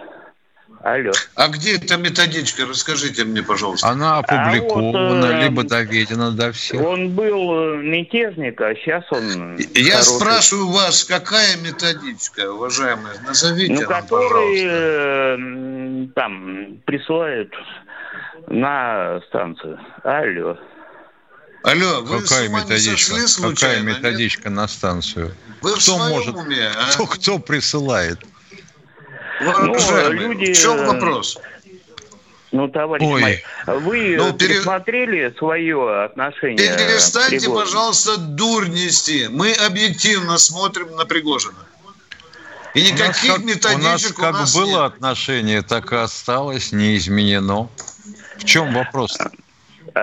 Алло. 0.83 1.13
А 1.37 1.49
где 1.49 1.77
эта 1.77 1.99
методичка? 1.99 2.65
Расскажите 2.67 3.25
мне, 3.25 3.43
пожалуйста. 3.43 3.89
Она 3.89 4.19
опубликована, 4.19 5.09
а 5.09 5.15
вот, 5.15 5.25
э, 5.25 5.43
либо 5.43 5.63
доведена 5.63 6.33
до 6.33 6.53
всех. 6.53 6.81
Он 6.81 7.11
был 7.11 7.77
мятежник, 7.77 8.59
а 8.63 8.75
сейчас 8.75 9.05
он... 9.11 9.59
Я 9.75 9.97
хороший. 9.97 10.05
спрашиваю 10.05 10.69
вас, 10.69 11.05
какая 11.05 11.57
методичка, 11.59 12.51
уважаемая? 12.51 13.15
Назовите 13.27 13.75
ну, 13.75 13.81
нам, 13.81 13.89
который 13.89 14.63
э, 14.65 16.07
там 16.15 16.79
присылают 16.87 17.53
на 18.49 19.21
станцию. 19.29 19.79
Алло. 20.03 20.57
Алло, 21.63 22.01
вы 22.03 22.23
какая 22.23 22.49
методичка? 22.49 23.15
Какая 23.43 23.81
методичка 23.81 24.49
Нет? 24.49 24.57
на 24.57 24.69
станцию? 24.69 25.35
Вы 25.61 25.75
кто 25.75 25.99
может? 25.99 26.35
Уме, 26.35 26.69
а? 26.69 26.93
кто, 26.93 27.07
кто 27.07 27.39
присылает? 27.39 28.19
Ну, 29.41 29.75
люди... 30.11 30.53
В 30.53 30.59
чем 30.59 30.79
э, 30.79 30.87
вопрос? 30.87 31.39
Ну, 32.53 32.69
товарищ 32.69 33.07
Ой. 33.07 33.45
мой, 33.67 33.81
вы 33.81 34.17
ну, 34.17 34.33
пере... 34.33 34.55
пересмотрели 34.55 35.35
свое 35.39 36.05
отношение? 36.05 36.77
Перестаньте, 36.77 37.49
пожалуйста, 37.49 38.17
дурь 38.17 38.69
нести. 38.69 39.29
Мы 39.29 39.53
объективно 39.53 40.39
смотрим 40.39 40.97
на 40.97 41.05
Пригожина. 41.05 41.67
И 42.75 42.91
никаких 42.91 43.39
у 43.39 43.43
методичек 43.43 44.19
у 44.19 44.23
нас 44.23 44.33
как 44.33 44.35
у 44.35 44.39
нас 44.39 44.57
было 44.57 44.85
нет. 44.85 44.95
отношение, 44.95 45.63
так 45.63 45.93
и 45.93 45.97
осталось, 45.97 46.73
не 46.73 46.97
изменено. 46.97 47.69
В 48.37 48.45
чем 48.45 48.73
вопрос? 48.75 49.19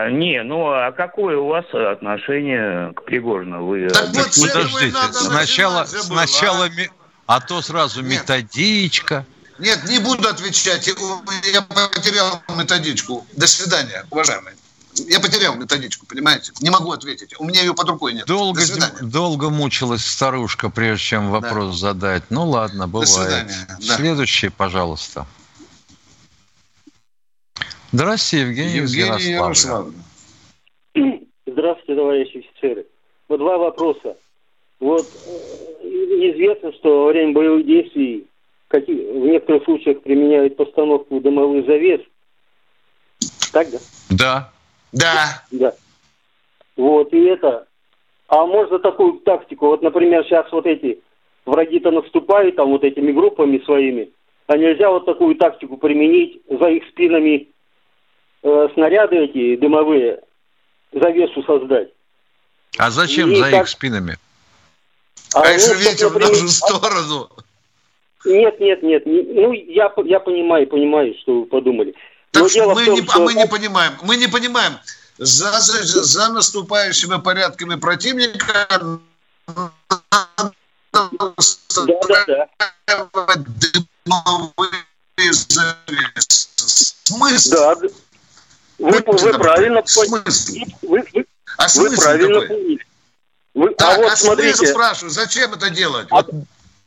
Не, 0.10 0.44
ну 0.44 0.68
а 0.68 0.92
какое 0.92 1.38
у 1.38 1.48
вас 1.48 1.66
отношение 1.74 2.94
к 2.94 3.04
Пригожину? 3.04 3.66
Вы 3.66 3.90
так 3.90 4.08
вот, 4.08 4.30
подождите, 4.42 4.98
сначала, 5.12 5.86
сначала, 5.86 6.66
а? 6.66 7.36
а 7.36 7.40
то 7.42 7.62
сразу 7.62 8.02
Нет. 8.02 8.22
методичка. 8.22 9.26
Нет, 9.60 9.84
не 9.90 10.00
буду 10.00 10.28
отвечать. 10.28 10.88
Я 10.88 11.62
потерял 11.62 12.44
методичку. 12.56 13.26
До 13.36 13.48
свидания, 13.48 14.06
уважаемые. 14.12 14.56
Я 15.08 15.20
потерял 15.20 15.56
методичку, 15.56 16.06
понимаете? 16.06 16.52
Не 16.60 16.70
могу 16.70 16.92
ответить. 16.92 17.36
У 17.40 17.46
меня 17.46 17.62
ее 17.62 17.74
под 17.74 17.88
рукой 17.90 18.14
нет. 18.14 18.26
Долго, 18.26 18.62
долго 19.02 19.50
мучилась 19.50 20.06
старушка, 20.06 20.70
прежде 20.70 21.04
чем 21.04 21.30
вопрос 21.30 21.74
да. 21.74 21.90
задать. 21.90 22.24
Ну 22.30 22.50
ладно, 22.50 22.88
бывает. 22.88 23.10
До 23.10 23.24
свидания. 23.24 23.78
Да. 23.80 23.96
Следующий, 23.96 24.50
пожалуйста. 24.50 25.28
Здравствуйте, 27.98 28.46
Евгений, 28.46 28.76
Евгений 28.76 29.18
из 29.18 29.28
Ярославля. 29.28 29.94
Здравствуйте, 31.48 31.96
товарищи 31.96 32.38
офицеры. 32.38 32.86
Вот 33.28 33.40
два 33.40 33.58
вопроса. 33.58 34.16
Вот 34.80 35.02
э, 35.02 35.88
известно, 36.30 36.72
что 36.74 37.06
во 37.06 37.08
время 37.08 37.34
боевых 37.34 37.66
действий 37.66 38.28
в 38.70 39.26
некоторых 39.26 39.64
случаях 39.64 40.04
применяют 40.04 40.56
постановку 40.58 41.20
дымовых 41.20 41.66
завес. 41.66 42.02
Так, 43.52 43.68
да? 43.72 43.80
Да. 44.12 44.52
Да. 44.92 45.44
Да. 45.50 45.74
Вот, 46.76 47.12
и 47.14 47.24
это... 47.24 47.66
А 48.28 48.46
можно 48.46 48.78
такую 48.78 49.14
тактику, 49.22 49.70
вот, 49.70 49.82
например, 49.82 50.24
сейчас 50.24 50.52
вот 50.52 50.68
эти 50.68 51.02
враги-то 51.48 51.90
наступают 51.90 52.58
там 52.58 52.70
вот 52.70 52.84
этими 52.84 53.12
группами 53.12 53.58
своими, 53.66 54.12
а 54.46 54.56
нельзя 54.56 54.92
вот 54.92 55.08
такую 55.08 55.34
тактику 55.34 55.78
применить, 55.78 56.44
за 56.48 56.68
их 56.68 56.88
спинами 56.90 57.48
э, 58.48 58.70
снаряды 58.74 59.18
эти 59.18 59.56
дымовые, 59.58 60.20
завесу 60.92 61.44
создать. 61.44 61.90
А 62.78 62.90
зачем 62.92 63.32
и 63.32 63.36
за 63.36 63.52
так... 63.52 63.64
их 63.64 63.70
спинами? 63.70 64.18
А, 65.34 65.42
а 65.42 65.52
если 65.52 65.76
ветер 65.76 66.10
в 66.10 66.20
нашу 66.20 66.48
сторону? 66.48 67.30
Нет, 68.26 68.60
нет, 68.60 68.84
нет. 68.84 69.04
Ну, 69.06 69.52
я, 69.52 69.92
я 70.06 70.20
понимаю, 70.20 70.68
понимаю, 70.68 71.14
что 71.22 71.42
вы 71.42 71.46
подумали. 71.46 71.94
Так 72.32 72.44
Но 72.44 72.50
дело 72.50 72.74
мы, 72.74 72.86
том, 72.86 72.96
не, 72.96 73.02
что... 73.04 73.14
а 73.14 73.20
мы 73.20 73.34
не 73.34 73.48
понимаем. 73.48 73.94
Мы 74.04 74.18
не 74.18 74.28
понимаем. 74.28 74.74
За, 75.18 75.52
за, 75.60 75.84
за 75.84 76.32
наступающими 76.32 77.20
порядками 77.20 77.76
противника 77.76 78.68
да, 79.48 79.72
да, 80.98 82.22
да. 82.28 82.48
Смысл? 87.08 87.52
Да, 87.52 87.76
вы, 88.80 89.04
вы 89.06 89.34
правильно 89.34 89.82
поняли. 89.82 90.66
Вы, 90.82 91.04
вы, 91.14 91.26
а 91.58 91.68
вы 91.76 91.96
правильно 91.96 92.42
какой? 92.42 92.48
поняли. 92.48 92.80
Вы, 93.54 93.70
а 93.70 93.74
так, 93.74 93.98
а 93.98 94.02
вот 94.02 94.12
а 94.12 94.16
смотрите. 94.16 94.68
спрашиваю, 94.68 95.10
зачем 95.10 95.54
это 95.54 95.70
делать? 95.70 96.08
От, 96.12 96.30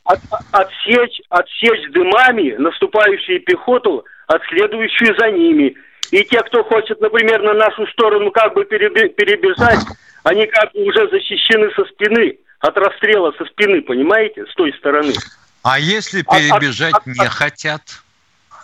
от, 0.04 0.20
отсечь, 0.52 1.20
отсечь 1.28 1.92
дымами 1.92 2.54
наступающую 2.58 3.42
пехоту 3.42 4.04
от 4.28 4.42
следующую 4.48 5.16
за 5.18 5.30
ними. 5.30 5.74
И 6.12 6.24
те, 6.24 6.40
кто 6.42 6.62
хочет, 6.64 7.00
например, 7.00 7.42
на 7.42 7.54
нашу 7.54 7.86
сторону 7.88 8.30
как 8.30 8.54
бы 8.54 8.64
перебежать, 8.64 9.80
они 10.24 10.46
как 10.46 10.72
бы 10.72 10.82
уже 10.82 11.08
защищены 11.08 11.70
со 11.74 11.84
спины, 11.86 12.38
от 12.60 12.76
расстрела 12.76 13.32
со 13.38 13.44
спины, 13.46 13.82
понимаете, 13.82 14.44
с 14.46 14.54
той 14.54 14.72
стороны. 14.74 15.14
А 15.62 15.78
если 15.78 16.22
перебежать 16.22 16.94
от, 16.94 17.00
от, 17.00 17.06
не 17.06 17.26
от, 17.26 17.32
хотят? 17.32 17.82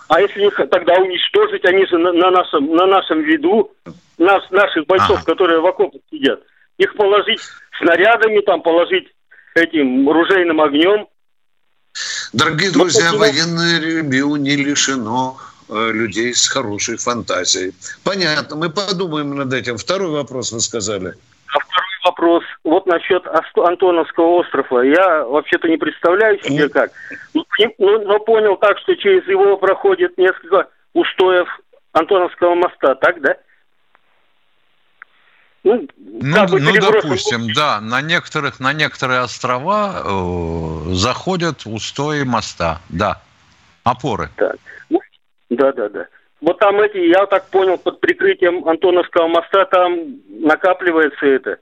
А 0.08 0.20
если 0.20 0.40
не 0.40 0.50
тогда 0.50 0.94
уничтожить, 0.94 1.64
они 1.64 1.86
же 1.86 1.98
на, 1.98 2.12
на, 2.12 2.30
нашем, 2.30 2.74
на 2.74 2.86
нашем 2.86 3.22
виду, 3.22 3.72
нас, 4.18 4.48
наших 4.50 4.86
бойцов, 4.86 5.18
ага. 5.18 5.24
которые 5.24 5.60
в 5.60 5.66
окопах 5.66 6.00
сидят, 6.10 6.40
их 6.78 6.94
положить 6.94 7.40
снарядами, 7.78 8.40
там 8.40 8.62
положить 8.62 9.08
этим 9.54 10.08
ружейным 10.08 10.60
огнем. 10.60 11.08
Дорогие 12.32 12.70
друзья, 12.70 13.12
Но, 13.12 13.18
военное 13.18 13.80
ревью 13.80 14.36
не 14.36 14.54
лишено 14.54 15.38
э, 15.68 15.90
людей 15.92 16.34
с 16.34 16.46
хорошей 16.46 16.98
фантазией. 16.98 17.72
Понятно, 18.04 18.56
мы 18.56 18.70
подумаем 18.70 19.34
над 19.34 19.52
этим. 19.52 19.76
Второй 19.76 20.10
вопрос 20.10 20.52
вы 20.52 20.60
сказали. 20.60 21.14
Вот 22.66 22.84
насчет 22.84 23.24
Антоновского 23.54 24.40
острова. 24.40 24.80
Я 24.80 25.24
вообще-то 25.24 25.68
не 25.68 25.76
представляю 25.76 26.42
себе 26.42 26.68
как. 26.68 26.90
Но, 27.32 27.44
но, 27.78 27.98
но 27.98 28.18
понял 28.18 28.56
так, 28.56 28.76
что 28.80 28.96
через 28.96 29.24
его 29.28 29.56
проходит 29.56 30.18
несколько 30.18 30.68
устоев 30.92 31.48
Антоновского 31.92 32.56
моста, 32.56 32.96
так, 32.96 33.20
да? 33.20 33.36
Ну, 35.62 35.86
ну, 35.96 36.46
ну 36.58 36.72
допустим, 36.80 37.52
да, 37.54 37.80
на 37.80 38.02
некоторых, 38.02 38.58
на 38.58 38.72
некоторые 38.72 39.20
острова 39.20 40.02
э, 40.04 40.94
заходят 40.94 41.66
устои 41.66 42.24
моста, 42.24 42.80
да, 42.88 43.22
опоры. 43.84 44.28
Так. 44.34 44.56
Да, 45.50 45.72
да, 45.72 45.88
да. 45.88 46.06
Вот 46.40 46.58
там 46.58 46.80
эти, 46.80 46.98
я 46.98 47.26
так 47.26 47.48
понял, 47.48 47.78
под 47.78 48.00
прикрытием 48.00 48.68
Антоновского 48.68 49.28
моста 49.28 49.66
там 49.66 50.16
накапливается 50.28 51.26
это. 51.26 51.58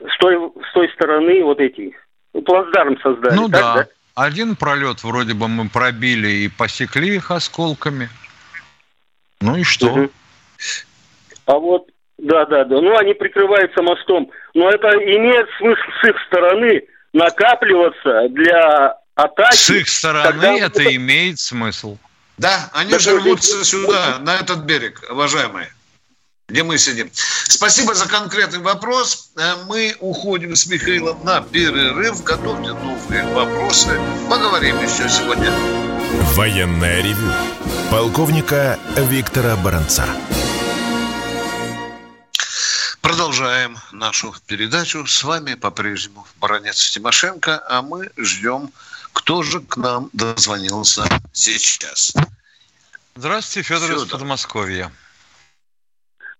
С 0.00 0.18
той, 0.18 0.36
с 0.36 0.72
той 0.72 0.88
стороны 0.94 1.42
вот 1.44 1.60
эти, 1.60 1.94
плацдарм 2.44 2.98
создали. 3.00 3.34
Ну 3.34 3.48
так, 3.48 3.60
да. 3.60 3.74
да, 3.74 3.86
один 4.14 4.56
пролет 4.56 5.02
вроде 5.02 5.34
бы 5.34 5.48
мы 5.48 5.68
пробили 5.68 6.28
и 6.28 6.48
посекли 6.48 7.16
их 7.16 7.30
осколками. 7.30 8.08
Ну 9.40 9.56
и 9.56 9.62
что? 9.62 9.86
Угу. 9.86 10.10
А 11.46 11.54
вот 11.54 11.88
да, 12.22 12.44
да, 12.46 12.64
да. 12.64 12.80
Ну, 12.80 12.96
они 12.96 13.14
прикрываются 13.14 13.82
мостом. 13.82 14.30
Но 14.54 14.68
это 14.68 14.88
имеет 14.88 15.48
смысл 15.58 15.80
с 16.02 16.08
их 16.08 16.16
стороны 16.26 16.82
накапливаться 17.12 18.28
для 18.28 18.94
атаки. 19.14 19.56
С 19.56 19.70
их 19.70 19.88
стороны 19.88 20.24
Тогда... 20.24 20.54
это 20.54 20.94
имеет 20.94 21.38
смысл. 21.38 21.96
Да, 22.36 22.70
они 22.72 22.98
же 22.98 23.16
рвутся 23.16 23.64
сюда, 23.64 24.18
на 24.20 24.36
этот 24.36 24.60
берег, 24.60 25.02
уважаемые, 25.10 25.68
где 26.50 26.64
мы 26.64 26.78
сидим. 26.78 27.10
Спасибо 27.14 27.94
за 27.94 28.06
конкретный 28.06 28.58
вопрос. 28.58 29.30
Э, 29.36 29.54
мы 29.66 29.96
уходим 30.00 30.56
с 30.56 30.66
Михаилом 30.66 31.24
на 31.24 31.40
перерыв. 31.40 32.22
Готовьте 32.24 32.72
новые 32.72 33.24
вопросы. 33.32 33.98
Поговорим 34.28 34.76
еще 34.82 35.08
сегодня. 35.08 35.50
Военная 36.34 37.02
ревю. 37.02 37.32
Полковника 37.90 38.78
Виктора 38.96 39.56
Баранца. 39.56 40.06
Продолжаем 43.00 43.78
нашу 43.92 44.34
передачу. 44.46 45.06
С 45.06 45.22
вами 45.22 45.54
по-прежнему 45.54 46.26
Баранец 46.40 46.90
Тимошенко, 46.90 47.62
а 47.68 47.82
мы 47.82 48.10
ждем, 48.16 48.70
кто 49.12 49.42
же 49.42 49.60
к 49.60 49.76
нам 49.76 50.10
дозвонился 50.12 51.04
сейчас. 51.32 52.12
Здравствуйте, 53.14 53.68
Федор, 53.68 53.88
Федор. 53.88 54.04
из 54.04 54.10
Подмосковья. 54.10 54.92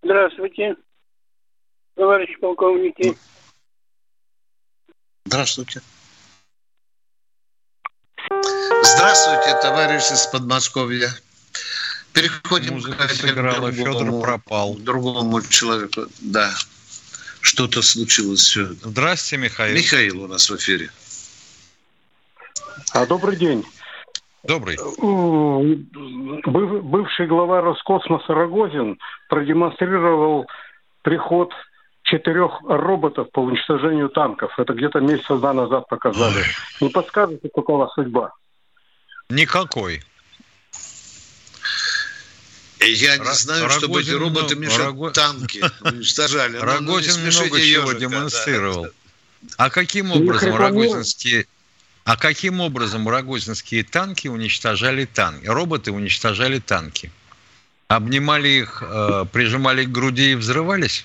Здравствуйте, 0.03 0.77
товарищ 1.95 2.39
полковники. 2.41 3.17
Здравствуйте. 5.27 5.83
Здравствуйте, 8.83 9.61
товарищ 9.63 10.11
из 10.11 10.27
Подмосковья. 10.27 11.11
Переходим 12.13 12.75
Музыка 12.75 13.07
к 13.07 13.11
сыграла, 13.11 13.71
Федор 13.71 14.21
пропал. 14.21 14.75
Другому 14.75 15.43
человеку, 15.43 16.07
да. 16.21 16.53
Что-то 17.41 17.83
случилось. 17.83 18.41
Все. 18.41 18.67
Здравствуйте, 18.83 19.45
Михаил. 19.45 19.77
Михаил 19.77 20.23
у 20.25 20.27
нас 20.27 20.49
в 20.51 20.57
эфире. 20.57 20.91
А, 22.93 23.07
добрый 23.07 23.37
день. 23.37 23.65
Добрый. 24.43 24.79
Бывший 26.47 27.27
глава 27.27 27.61
Роскосмоса 27.61 28.33
Рогозин 28.35 28.99
продемонстрировал 29.29 30.47
приход 31.03 31.53
четырех 32.05 32.53
роботов 32.63 33.29
по 33.33 33.41
уничтожению 33.41 34.09
танков. 34.09 34.53
Это 34.59 34.73
где-то 34.73 35.01
месяца 35.01 35.37
два 35.37 35.53
назад 35.53 35.87
показали. 35.89 36.39
Ой. 36.39 36.45
Не 36.81 36.89
подскажете, 36.89 37.51
какова 37.55 37.91
судьба? 37.95 38.33
Никакой. 39.29 40.03
Я 42.81 43.19
не 43.19 43.35
знаю, 43.35 43.65
Рогозин 43.65 43.79
чтобы 43.79 44.01
эти 44.01 44.11
роботы 44.11 44.57
много, 44.57 44.67
мешают 44.67 44.95
Рого... 44.95 45.11
танки 45.11 45.63
уничтожали. 45.83 46.57
Ну, 46.61 46.65
Рогозин 46.65 47.21
много 47.21 47.61
чего 47.61 47.93
демонстрировал. 47.93 48.87
А 49.59 49.71
каким 49.71 50.13
образом 50.13 50.57
рогозинские... 50.57 51.47
А 52.05 52.17
каким 52.17 52.61
образом 52.61 53.09
рогозинские 53.09 53.85
танки 53.85 54.29
уничтожали 54.29 55.05
танки? 55.05 55.47
Роботы 55.47 55.93
уничтожали 55.93 56.59
танки? 56.59 57.11
Обнимали 57.89 58.49
их, 58.49 58.83
э, 58.87 59.25
прижимали 59.33 59.85
к 59.85 59.91
груди 59.91 60.33
и 60.33 60.35
взрывались? 60.35 61.05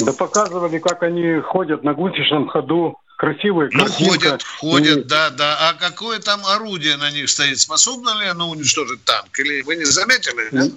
Да 0.00 0.12
показывали, 0.12 0.78
как 0.78 1.02
они 1.02 1.40
ходят 1.40 1.82
на 1.82 1.94
гусечном 1.94 2.48
ходу, 2.48 2.98
красивые. 3.16 3.70
Ну, 3.72 3.86
ходят, 3.86 4.42
ходят, 4.42 4.98
и... 4.98 5.02
да, 5.04 5.30
да. 5.30 5.68
А 5.68 5.74
какое 5.74 6.18
там 6.18 6.44
орудие 6.46 6.96
на 6.96 7.10
них 7.10 7.30
стоит? 7.30 7.58
Способно 7.60 8.20
ли 8.20 8.26
оно 8.26 8.50
уничтожить 8.50 9.04
танк? 9.04 9.38
Или 9.38 9.62
вы 9.62 9.76
не 9.76 9.84
заметили? 9.84 10.48
Нет? 10.50 10.72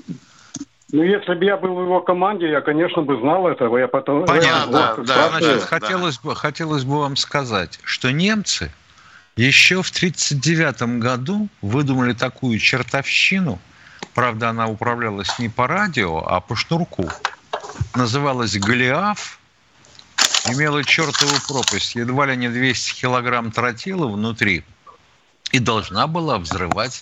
Ну, 0.92 1.02
если 1.02 1.34
бы 1.34 1.46
я 1.46 1.58
был 1.58 1.76
в 1.76 1.82
его 1.82 2.02
команде, 2.02 2.50
я, 2.50 2.62
конечно, 2.62 3.02
бы 3.02 3.20
знал 3.20 3.48
этого. 3.48 3.78
Я 3.78 3.88
потом... 3.88 4.26
Понятно, 4.26 4.94
вот, 4.98 5.06
да. 5.06 5.30
Значит, 5.30 5.60
да. 5.62 5.66
Хотелось, 5.66 6.20
бы, 6.20 6.36
хотелось 6.36 6.84
бы 6.84 7.00
вам 7.00 7.16
сказать, 7.16 7.80
что 7.84 8.12
немцы 8.12 8.72
еще 9.36 9.82
в 9.82 9.90
1939 9.90 11.00
году 11.00 11.50
выдумали 11.62 12.14
такую 12.14 12.60
чертовщину, 12.60 13.60
правда, 14.14 14.50
она 14.50 14.68
управлялась 14.68 15.40
не 15.40 15.50
по 15.50 15.68
радио, 15.68 16.20
а 16.26 16.40
по 16.40 16.56
шнурку. 16.56 17.10
Называлась 17.96 18.58
«Голиаф», 18.58 19.40
имела 20.48 20.84
чертову 20.84 21.34
пропасть, 21.48 21.96
едва 21.96 22.28
ли 22.28 22.38
не 22.38 22.50
200 22.50 23.02
килограмм 23.02 23.52
тротила 23.52 24.08
внутри, 24.08 24.64
и 25.52 25.60
должна 25.60 26.08
была 26.08 26.38
взрывать 26.38 27.02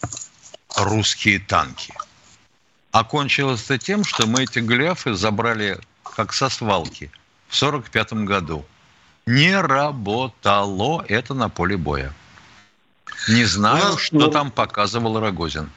русские 0.77 1.39
танки. 1.39 1.93
Окончилось 2.93 3.63
это 3.65 3.79
тем, 3.79 4.03
что 4.03 4.27
мы 4.27 4.43
эти 4.43 4.59
гляфы 4.59 5.15
забрали 5.15 5.79
как 6.03 6.31
со 6.31 6.47
свалки 6.49 7.11
в 7.47 7.57
1945 7.57 8.13
году. 8.27 8.65
Не 9.25 9.59
работало 9.59 11.03
это 11.07 11.33
на 11.33 11.49
поле 11.49 11.75
боя. 11.75 12.13
Не 13.27 13.45
знаю, 13.45 13.83
нас, 13.83 13.99
что 13.99 14.19
ну, 14.19 14.27
там 14.27 14.51
показывал 14.51 15.19
Рогозин. 15.19 15.71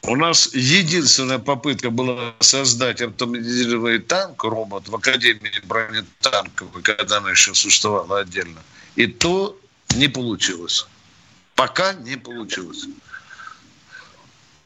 У 0.00 0.16
нас 0.16 0.48
единственная 0.54 1.38
попытка 1.38 1.90
была 1.90 2.32
создать 2.40 3.02
автоматизированный 3.02 3.98
танк, 3.98 4.42
робот, 4.42 4.88
в 4.88 4.96
Академии 4.96 5.60
бронетанковой, 5.64 6.80
когда 6.80 7.18
она 7.18 7.32
еще 7.32 7.52
существовала 7.52 8.20
отдельно. 8.20 8.62
И 8.96 9.06
то 9.06 9.58
не 9.94 10.08
получилось. 10.08 10.86
Пока 11.54 11.92
не 11.92 12.16
получилось. 12.16 12.86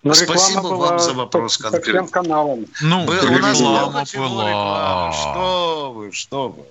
Но 0.06 0.14
Спасибо 0.14 0.60
вам 0.60 1.00
за 1.00 1.14
вопрос 1.14 1.58
конкретно. 1.58 2.06
каналом. 2.06 2.66
Ну, 2.80 3.04
Был, 3.06 3.24
у 3.24 3.38
нас 3.38 3.58
реклама 3.58 4.04
была. 4.14 5.12
Что 5.12 5.92
вы, 5.92 6.12
что 6.12 6.48
вы. 6.50 6.64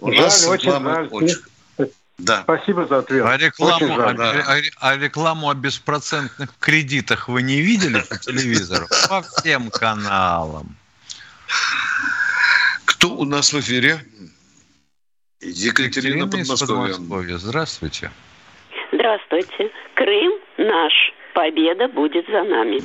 У 0.00 0.10
жаль, 0.10 0.22
нас 0.22 0.46
очень 0.46 0.70
жаль. 0.70 1.08
Очень... 1.10 1.36
Да. 2.16 2.44
Спасибо 2.44 2.86
за 2.86 2.98
ответ. 3.00 3.26
А 3.26 3.36
рекламу, 3.36 3.94
жаль, 3.94 4.16
да. 4.16 4.30
а, 4.46 4.56
а 4.80 4.96
рекламу 4.96 5.50
о 5.50 5.54
беспроцентных 5.54 6.48
кредитах 6.58 7.28
вы 7.28 7.42
не 7.42 7.60
видели 7.60 8.00
по 8.08 8.16
телевизору? 8.16 8.86
По 9.10 9.20
всем 9.20 9.68
каналам. 9.68 10.74
Кто 12.86 13.10
у 13.10 13.26
нас 13.26 13.52
в 13.52 13.60
эфире? 13.60 14.02
Екатерина, 15.42 16.24
Екатерина 16.24 16.26
Подмосковье. 16.26 17.36
Здравствуйте. 17.36 18.10
Здравствуйте. 18.92 19.70
Крым 19.94 20.32
наш. 20.56 21.12
Победа 21.36 21.86
будет 21.88 22.26
за 22.28 22.42
нами. 22.44 22.80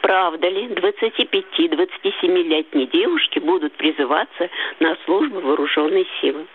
Правда 0.00 0.48
ли 0.48 0.68
25-27-летние 0.68 2.86
девушки 2.86 3.38
будут 3.38 3.76
призываться 3.76 4.48
на 4.80 4.96
службу 5.04 5.42
вооруженной 5.42 6.08
силы? 6.22 6.46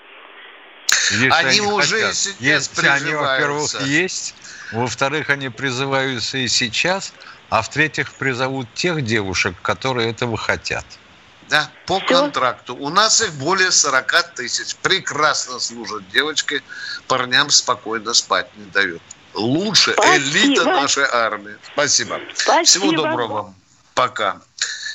Если 1.11 1.29
они, 1.29 1.49
они 1.49 1.61
уже 1.61 1.97
хотят. 1.97 2.15
сейчас 2.15 2.39
Если 2.39 2.87
они, 2.87 3.13
во-первых, 3.13 3.81
есть, 3.81 4.33
во-вторых, 4.71 5.29
они 5.29 5.49
призываются 5.49 6.39
и 6.39 6.47
сейчас, 6.47 7.13
а 7.51 7.61
в-третьих, 7.61 8.11
призовут 8.15 8.65
тех 8.73 9.03
девушек, 9.03 9.53
которые 9.61 10.09
этого 10.09 10.37
хотят. 10.37 10.85
Да, 11.49 11.69
по 11.85 11.99
Все? 11.99 12.07
контракту. 12.07 12.75
У 12.75 12.89
нас 12.89 13.21
их 13.21 13.31
более 13.33 13.69
40 13.69 14.33
тысяч. 14.33 14.75
Прекрасно 14.77 15.59
служат 15.59 16.09
девочки, 16.09 16.63
парням 17.07 17.51
спокойно 17.51 18.15
спать 18.15 18.47
не 18.55 18.65
дают. 18.71 19.03
Лучше 19.35 19.93
Спасибо. 19.93 20.17
элита 20.17 20.63
нашей 20.65 21.03
армии. 21.03 21.55
Спасибо. 21.73 22.19
Спасибо. 22.35 22.85
Всего 22.85 22.91
доброго 22.91 23.33
вам. 23.33 23.55
Пока. 23.93 24.41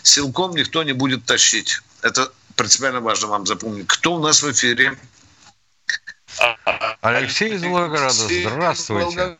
Силком 0.02 0.56
никто 0.56 0.82
не 0.82 0.92
будет 0.92 1.24
тащить. 1.26 1.80
Это 2.02 2.32
принципиально 2.56 3.00
важно 3.00 3.28
вам 3.28 3.46
запомнить. 3.46 3.86
Кто 3.86 4.14
у 4.14 4.18
нас 4.18 4.42
в 4.42 4.50
эфире? 4.50 4.96
Алексей 7.00 7.54
из 7.54 7.62
Волгограда, 7.62 8.10
здравствуйте. 8.10 9.38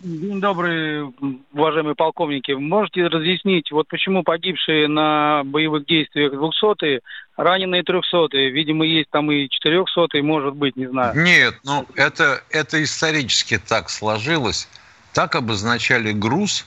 День 0.00 0.40
добрый, 0.40 1.04
уважаемые 1.52 1.94
полковники. 1.94 2.52
Можете 2.52 3.06
разъяснить, 3.06 3.70
вот 3.70 3.86
почему 3.88 4.22
погибшие 4.24 4.88
на 4.88 5.42
боевых 5.44 5.86
действиях 5.86 6.32
200-е, 6.32 7.00
раненые 7.36 7.82
300-е? 7.82 8.50
Видимо, 8.50 8.84
есть 8.84 9.10
там 9.10 9.30
и 9.30 9.48
400-е, 9.64 10.22
может 10.22 10.54
быть, 10.54 10.76
не 10.76 10.86
знаю. 10.86 11.14
Нет, 11.22 11.54
ну 11.64 11.86
это, 11.94 12.42
это 12.50 12.82
исторически 12.82 13.58
так 13.58 13.88
сложилось. 13.88 14.68
Так 15.12 15.36
обозначали 15.36 16.12
груз 16.12 16.66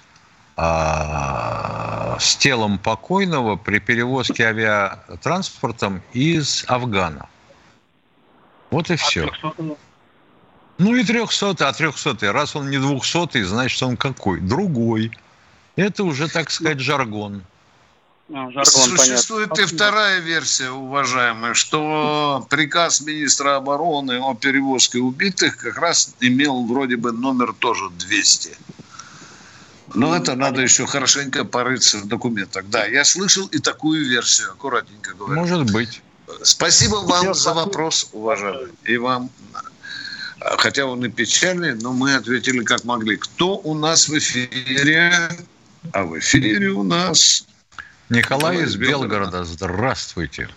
а, 0.55 2.17
с 2.19 2.37
телом 2.37 2.77
покойного 2.77 3.57
при 3.57 3.79
перевозке 3.79 4.45
авиатранспортом 4.45 6.01
из 6.13 6.63
Афгана. 6.67 7.27
Вот 8.75 8.89
и 8.89 8.95
а 8.95 8.97
все. 8.97 9.31
Ну 10.79 10.95
и 10.95 11.03
300 11.05 11.55
а 11.59 11.71
300 11.71 12.33
раз 12.33 12.57
он 12.57 12.69
не 12.69 12.77
200 12.77 13.43
значит 13.43 13.81
он 13.81 13.95
какой? 13.95 14.41
Другой. 14.41 15.11
Это 15.77 16.03
уже, 16.03 16.27
так 16.27 16.51
сказать, 16.51 16.81
жаргон. 16.81 17.43
А, 18.33 18.51
жаргон 18.51 18.65
Существует 18.65 19.51
понятно. 19.51 19.73
и 19.73 19.75
вторая 19.77 20.19
версия, 20.19 20.71
уважаемая, 20.71 21.53
что 21.53 22.45
приказ 22.49 22.99
министра 22.99 23.55
обороны 23.55 24.19
о 24.19 24.35
перевозке 24.35 24.97
убитых 24.99 25.55
как 25.55 25.77
раз 25.77 26.13
имел 26.19 26.65
вроде 26.65 26.97
бы 26.97 27.13
номер 27.13 27.53
тоже 27.53 27.89
200. 27.91 28.57
Но 29.93 30.13
это 30.17 30.35
надо 30.35 30.59
еще 30.61 30.85
хорошенько 30.85 31.45
порыться 31.45 31.99
в 31.99 32.09
документах. 32.09 32.65
Да, 32.67 32.85
я 32.85 33.05
слышал 33.05 33.47
и 33.47 33.59
такую 33.59 34.05
версию, 34.05 34.51
аккуратненько 34.51 35.13
говоря. 35.13 35.39
Может 35.39 35.71
быть. 35.71 36.01
Спасибо 36.41 36.95
вам 36.95 37.33
за 37.33 37.53
вопрос, 37.53 38.09
уважаемый. 38.13 38.71
И 38.85 38.97
вам, 38.97 39.29
хотя 40.39 40.85
он 40.85 41.03
и 41.05 41.09
печальный, 41.09 41.75
но 41.75 41.93
мы 41.93 42.15
ответили 42.15 42.63
как 42.63 42.83
могли. 42.83 43.17
Кто 43.17 43.57
у 43.57 43.73
нас 43.73 44.09
в 44.09 44.17
эфире? 44.17 45.11
А 45.91 46.03
в 46.03 46.17
эфире 46.19 46.69
у 46.69 46.83
нас... 46.83 47.47
Николай 48.09 48.63
из 48.63 48.75
Белгорода. 48.75 49.43
Здравствуйте. 49.43 50.47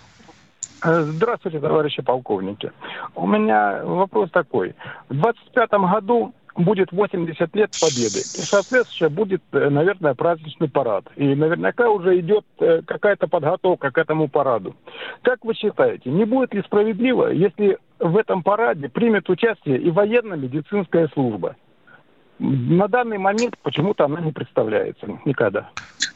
Э, 0.83 1.03
здравствуйте, 1.03 1.61
товарищи 1.61 2.03
полковники. 2.03 2.71
У 3.15 3.27
меня 3.27 3.83
вопрос 3.85 4.31
такой. 4.31 4.75
В 5.09 5.15
25 5.15 5.71
году 5.71 6.35
будет 6.59 6.93
80 6.93 7.55
лет 7.55 7.71
Победы. 7.81 8.19
И, 8.19 8.43
соответственно, 8.43 9.11
будет, 9.11 9.43
э, 9.53 9.69
наверное, 9.69 10.15
праздничный 10.15 10.69
парад. 10.69 11.05
И 11.17 11.35
наверняка 11.35 11.89
уже 11.89 12.19
идет 12.19 12.45
э, 12.59 12.83
какая-то 12.85 13.29
подготовка 13.29 13.91
к 13.91 13.99
этому 13.99 14.29
параду. 14.29 14.75
Как 15.23 15.45
вы 15.45 15.55
считаете, 15.55 16.11
не 16.11 16.25
будет 16.25 16.53
ли 16.55 16.63
справедливо, 16.63 17.31
если 17.31 17.79
в 17.99 18.17
этом 18.17 18.43
параде 18.43 18.89
примет 18.89 19.29
участие 19.31 19.79
и 19.79 19.91
военно-медицинская 19.91 21.09
служба? 21.15 21.57
На 22.39 22.87
данный 22.89 23.19
момент 23.19 23.57
почему-то 23.63 24.05
она 24.05 24.21
не 24.21 24.33
представляется 24.33 25.07
никогда. 25.25 25.71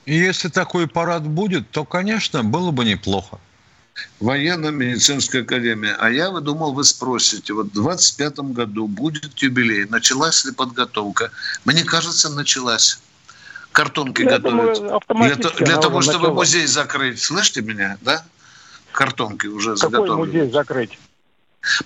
И 0.07 0.15
если 0.15 0.49
такой 0.49 0.89
парад 0.89 1.27
будет, 1.27 1.71
то, 1.71 1.85
конечно, 1.85 2.43
было 2.45 2.71
бы 2.71 2.85
неплохо 2.85 3.39
военно-медицинская 4.21 5.43
академия. 5.43 5.97
А 5.99 6.11
я 6.11 6.31
думал, 6.31 6.73
вы 6.73 6.85
спросите, 6.85 7.53
вот 7.53 7.67
в 7.67 7.73
25 7.73 8.39
году 8.53 8.87
будет 8.87 9.39
юбилей, 9.39 9.87
началась 9.87 10.45
ли 10.45 10.53
подготовка? 10.53 11.31
Мне 11.65 11.85
кажется, 11.85 12.31
началась. 12.31 12.99
Картонки 13.73 14.23
я 14.23 14.39
готовят. 14.39 14.79
Думаю, 15.09 15.37
для, 15.37 15.51
для 15.51 15.77
того, 15.79 16.03
чтобы 16.03 16.29
началась. 16.29 16.37
музей 16.37 16.67
закрыть. 16.67 17.21
Слышите 17.21 17.63
меня, 17.63 17.97
да? 18.03 18.25
Картонки 18.93 19.47
уже 19.47 19.75
Какой 19.75 19.91
заготовлены. 19.91 20.17
музей 20.17 20.51
закрыть? 20.51 20.99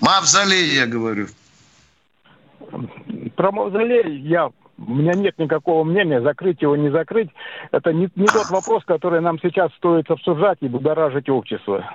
Мавзолей, 0.00 0.74
я 0.74 0.86
говорю. 0.86 1.28
Про 3.36 3.52
мавзолей 3.52 4.20
я 4.20 4.50
у 4.78 4.94
меня 4.94 5.14
нет 5.14 5.38
никакого 5.38 5.84
мнения, 5.84 6.20
закрыть 6.20 6.60
его, 6.62 6.76
не 6.76 6.90
закрыть. 6.90 7.30
Это 7.72 7.92
не, 7.92 8.08
не 8.14 8.26
тот 8.26 8.50
вопрос, 8.50 8.84
который 8.84 9.20
нам 9.20 9.38
сейчас 9.40 9.72
стоит 9.74 10.10
обсуждать 10.10 10.58
и 10.60 10.68
будоражить 10.68 11.28
общество. 11.28 11.88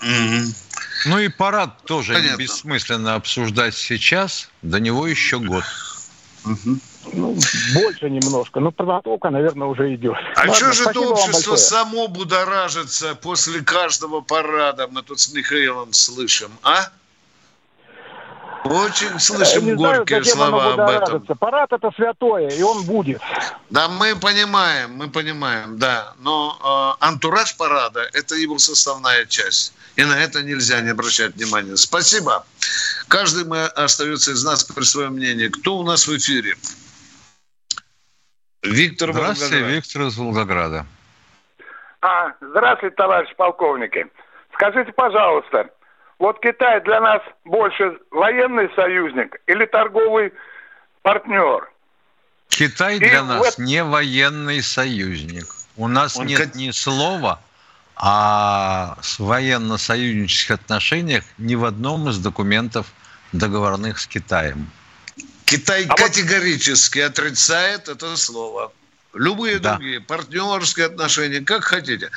Ну 0.00 1.18
и 1.18 1.28
парад 1.28 1.82
тоже 1.84 2.14
Понятно. 2.14 2.36
бессмысленно 2.36 3.14
обсуждать 3.14 3.74
сейчас, 3.74 4.50
до 4.62 4.80
него 4.80 5.06
еще 5.06 5.38
год. 5.38 5.64
Ну, 7.12 7.36
больше 7.74 8.10
немножко, 8.10 8.60
но 8.60 8.70
подготовка, 8.70 9.30
наверное, 9.30 9.68
уже 9.68 9.94
идет. 9.94 10.16
А 10.36 10.40
Ладно, 10.40 10.54
что 10.54 10.72
же 10.72 10.90
это 10.90 11.00
общество 11.00 11.56
само 11.56 12.08
будоражится 12.08 13.14
после 13.14 13.62
каждого 13.62 14.20
парада, 14.20 14.88
мы 14.88 15.02
тут 15.02 15.20
с 15.20 15.32
Михаилом 15.32 15.92
слышим, 15.92 16.50
а? 16.62 16.88
Очень 18.66 19.18
слышим 19.20 19.66
не 19.66 19.74
горькие 19.74 20.22
знаю, 20.22 20.50
слова 20.50 20.74
об 20.74 20.90
этом. 20.90 21.36
Парад 21.36 21.72
это 21.72 21.90
святое, 21.96 22.48
и 22.48 22.62
он 22.62 22.84
будет. 22.84 23.20
Да, 23.70 23.88
мы 23.88 24.16
понимаем, 24.16 24.94
мы 24.96 25.08
понимаем, 25.08 25.78
да. 25.78 26.14
Но 26.18 26.96
э, 27.00 27.04
антураж 27.04 27.56
парада– 27.56 28.08
это 28.12 28.34
его 28.34 28.58
составная 28.58 29.24
часть. 29.26 29.74
И 29.96 30.04
на 30.04 30.18
это 30.18 30.42
нельзя 30.42 30.80
не 30.80 30.90
обращать 30.90 31.34
внимания. 31.34 31.76
Спасибо. 31.76 32.44
Каждый 33.08 33.44
мы 33.44 33.64
остается 33.64 34.32
из 34.32 34.44
нас 34.44 34.64
при 34.64 34.84
своем 34.84 35.14
мнении. 35.14 35.48
Кто 35.48 35.78
у 35.78 35.82
нас 35.82 36.06
в 36.06 36.16
эфире? 36.16 36.54
Виктор 38.62 39.12
Здравствуйте, 39.12 39.54
Волгоград. 39.54 39.74
Виктор 39.74 40.02
из 40.02 40.16
Волгограда. 40.18 40.86
А, 42.02 42.32
здравствуйте, 42.40 42.94
товарищ 42.96 43.34
полковники. 43.36 44.06
Скажите, 44.54 44.92
пожалуйста, 44.92 45.68
вот 46.18 46.40
Китай 46.40 46.80
для 46.82 47.00
нас 47.00 47.22
больше 47.44 47.98
военный 48.10 48.70
союзник 48.74 49.36
или 49.46 49.66
торговый 49.66 50.32
партнер? 51.02 51.68
Китай 52.48 52.98
для 52.98 53.18
И 53.18 53.22
нас 53.22 53.38
вот... 53.38 53.58
не 53.58 53.84
военный 53.84 54.62
союзник. 54.62 55.46
У 55.76 55.88
нас 55.88 56.16
Он 56.16 56.26
нет 56.26 56.40
как... 56.40 56.54
ни 56.54 56.70
слова 56.70 57.40
о 57.96 58.96
военно-союзнических 59.18 60.52
отношениях 60.52 61.24
ни 61.38 61.54
в 61.54 61.64
одном 61.64 62.08
из 62.08 62.18
документов 62.18 62.86
договорных 63.32 63.98
с 63.98 64.06
Китаем. 64.06 64.70
Китай 65.44 65.84
а 65.86 65.94
категорически 65.94 67.00
вот... 67.00 67.10
отрицает 67.10 67.88
это 67.88 68.16
слово. 68.16 68.72
Любые 69.12 69.58
да. 69.58 69.74
другие 69.74 70.00
партнерские 70.00 70.86
отношения, 70.86 71.40
как 71.40 71.64
хотите 71.64 72.10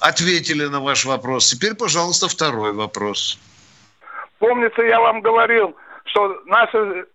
ответили 0.00 0.66
на 0.66 0.80
ваш 0.80 1.04
вопрос. 1.04 1.50
Теперь, 1.50 1.74
пожалуйста, 1.74 2.28
второй 2.28 2.72
вопрос. 2.72 3.38
Помнится, 4.38 4.82
я 4.82 5.00
вам 5.00 5.20
говорил, 5.20 5.76
что 6.06 6.36
наши 6.46 7.06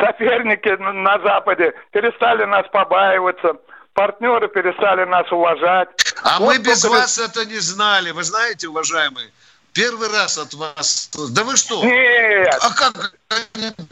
соперники 0.00 0.68
на 0.80 1.18
Западе 1.20 1.72
перестали 1.90 2.44
нас 2.44 2.66
побаиваться, 2.72 3.54
партнеры 3.94 4.48
перестали 4.48 5.04
нас 5.04 5.30
уважать. 5.32 5.88
А 6.22 6.38
вот 6.38 6.46
мы 6.46 6.58
без 6.58 6.82
только... 6.82 6.98
вас 6.98 7.18
это 7.18 7.44
не 7.46 7.58
знали. 7.58 8.10
Вы 8.10 8.22
знаете, 8.22 8.68
уважаемые, 8.68 9.30
первый 9.72 10.08
раз 10.08 10.38
от 10.38 10.54
вас... 10.54 11.10
Да 11.30 11.44
вы 11.44 11.56
что? 11.56 11.84
Нет. 11.84 12.58
А 12.60 12.74
как? 12.74 13.12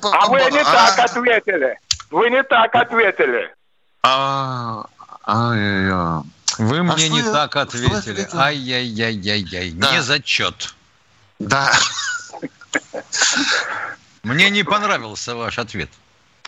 А 0.03 0.27
вы 0.29 0.39
не 0.51 0.61
а... 0.61 0.65
так 0.65 0.99
ответили. 0.99 1.79
Вы 2.11 2.31
не 2.31 2.43
так 2.43 2.75
ответили. 2.75 3.53
А, 4.03 4.85
ай-яй-яй. 5.27 6.23
Вы 6.59 6.79
а 6.79 6.83
мне 6.83 7.09
не 7.09 7.21
я, 7.21 7.33
так 7.33 7.57
ответили. 7.57 8.29
Ай-яй-яй-яй-яй. 8.33 9.73
Да. 9.73 9.93
Не 9.93 10.03
зачет. 10.03 10.75
Да. 11.39 11.73
Мне 14.23 14.51
не 14.51 14.63
понравился 14.63 15.35
ваш 15.35 15.59
ответ. 15.59 15.91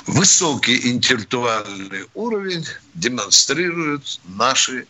Высокий 0.07 0.89
интеллектуальный 0.89 2.07
уровень 2.15 2.65
демонстрируют 2.95 4.21
наши 4.25 4.87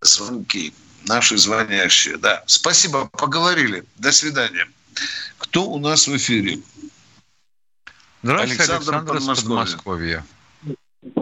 звонки, 0.00 0.72
наши 1.06 1.36
звонящие. 1.36 2.16
Да, 2.16 2.44
спасибо, 2.46 3.06
поговорили. 3.06 3.84
До 3.96 4.12
свидания. 4.12 4.68
Кто 5.38 5.68
у 5.68 5.78
нас 5.78 6.06
в 6.06 6.16
эфире? 6.16 6.60
Здравствуйте, 8.22 8.62
Александр, 8.62 8.94
Александр 8.94 9.16
из 9.16 9.38
Подмосковья. 9.42 10.24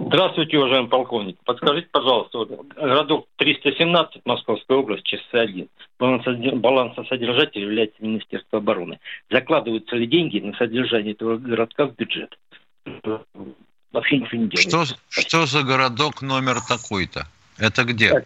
Здравствуйте, 0.09 0.59
уважаемый 0.59 0.89
полковник. 0.89 1.37
Подскажите, 1.45 1.89
пожалуйста, 1.93 2.39
вот, 2.39 2.51
городок 2.75 3.27
317, 3.37 4.23
Московская 4.25 4.79
область, 4.79 5.05
ЧС 5.05 5.23
1. 5.33 5.69
Балансосодержатель 5.99 7.61
является 7.61 8.03
Министерство 8.03 8.59
обороны. 8.59 9.01
Закладываются 9.31 9.97
ли 9.97 10.07
деньги 10.07 10.39
на 10.41 10.55
содержание 10.55 11.13
этого 11.13 11.37
городка 11.37 11.87
в 11.87 11.95
бюджет? 11.95 12.39
Вообще 13.93 14.19
ничего 14.19 14.43
не 14.43 14.49
делается. 14.49 14.97
Что, 15.11 15.21
что 15.21 15.47
за 15.47 15.63
городок 15.63 16.23
номер 16.23 16.57
такой-то? 16.67 17.27
Это 17.59 17.85
где? 17.85 18.25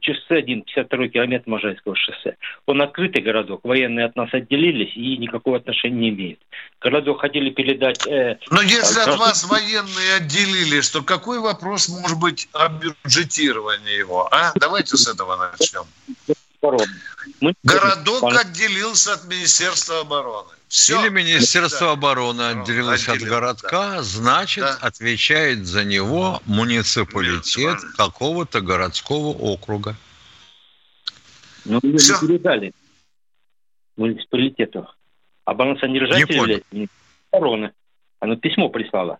Часы 0.00 0.30
1, 0.30 0.62
52 0.62 1.08
километр 1.08 1.50
Можайского 1.50 1.94
шоссе. 1.94 2.36
Он 2.66 2.80
открытый 2.80 3.22
городок, 3.22 3.60
военные 3.64 4.06
от 4.06 4.16
нас 4.16 4.32
отделились 4.32 4.96
и 4.96 5.18
никакого 5.18 5.58
отношения 5.58 6.00
не 6.00 6.08
имеют. 6.10 6.40
Городок 6.80 7.20
хотели 7.20 7.50
передать... 7.50 8.06
Э, 8.06 8.38
Но 8.50 8.62
если 8.62 9.00
от 9.00 9.18
вас 9.18 9.44
военные 9.44 10.16
отделились, 10.16 10.88
то 10.90 11.02
какой 11.02 11.40
вопрос 11.40 11.88
может 11.88 12.18
быть 12.18 12.48
о 12.52 12.68
бюджетировании 12.68 13.98
его? 13.98 14.28
А? 14.32 14.52
Давайте 14.54 14.96
с 14.96 15.06
этого 15.08 15.36
начнем. 15.36 15.84
Мы... 17.40 17.54
Городок 17.62 18.32
отделился 18.32 19.14
от 19.14 19.24
Министерства 19.24 20.00
обороны. 20.00 20.50
Все. 20.70 21.00
Или 21.00 21.08
Министерство 21.08 21.88
да. 21.88 21.92
обороны 21.94 22.42
отделилось 22.42 23.08
от 23.08 23.18
городка, 23.18 23.96
да. 23.96 24.02
значит, 24.04 24.62
да. 24.62 24.78
отвечает 24.80 25.66
за 25.66 25.82
него 25.82 26.40
муниципалитет 26.46 27.80
какого-то 27.96 28.60
городского 28.60 29.36
округа. 29.36 29.96
Ну, 31.64 31.80
ее 31.82 31.94
не 31.94 31.98
передали 31.98 32.72
муниципалитету. 33.96 34.86
А 35.44 35.50
обороны. 37.32 37.72
Оно 38.20 38.36
письмо 38.36 38.68
прислало. 38.68 39.18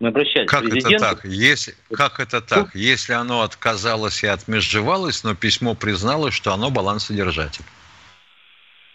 Мы 0.00 0.08
обращались 0.08 0.50
как 0.50 0.64
к 0.64 0.70
президенту. 0.70 1.04
Это 1.04 1.14
так? 1.14 1.24
Если, 1.24 1.76
как 1.92 2.18
это 2.18 2.40
так? 2.40 2.74
Если 2.74 3.12
оно 3.12 3.42
отказалось 3.42 4.24
и 4.24 4.26
отмежевалось, 4.26 5.22
но 5.22 5.36
письмо 5.36 5.76
признало, 5.76 6.32
что 6.32 6.52
оно 6.52 6.70
балансодержатель. 6.70 7.64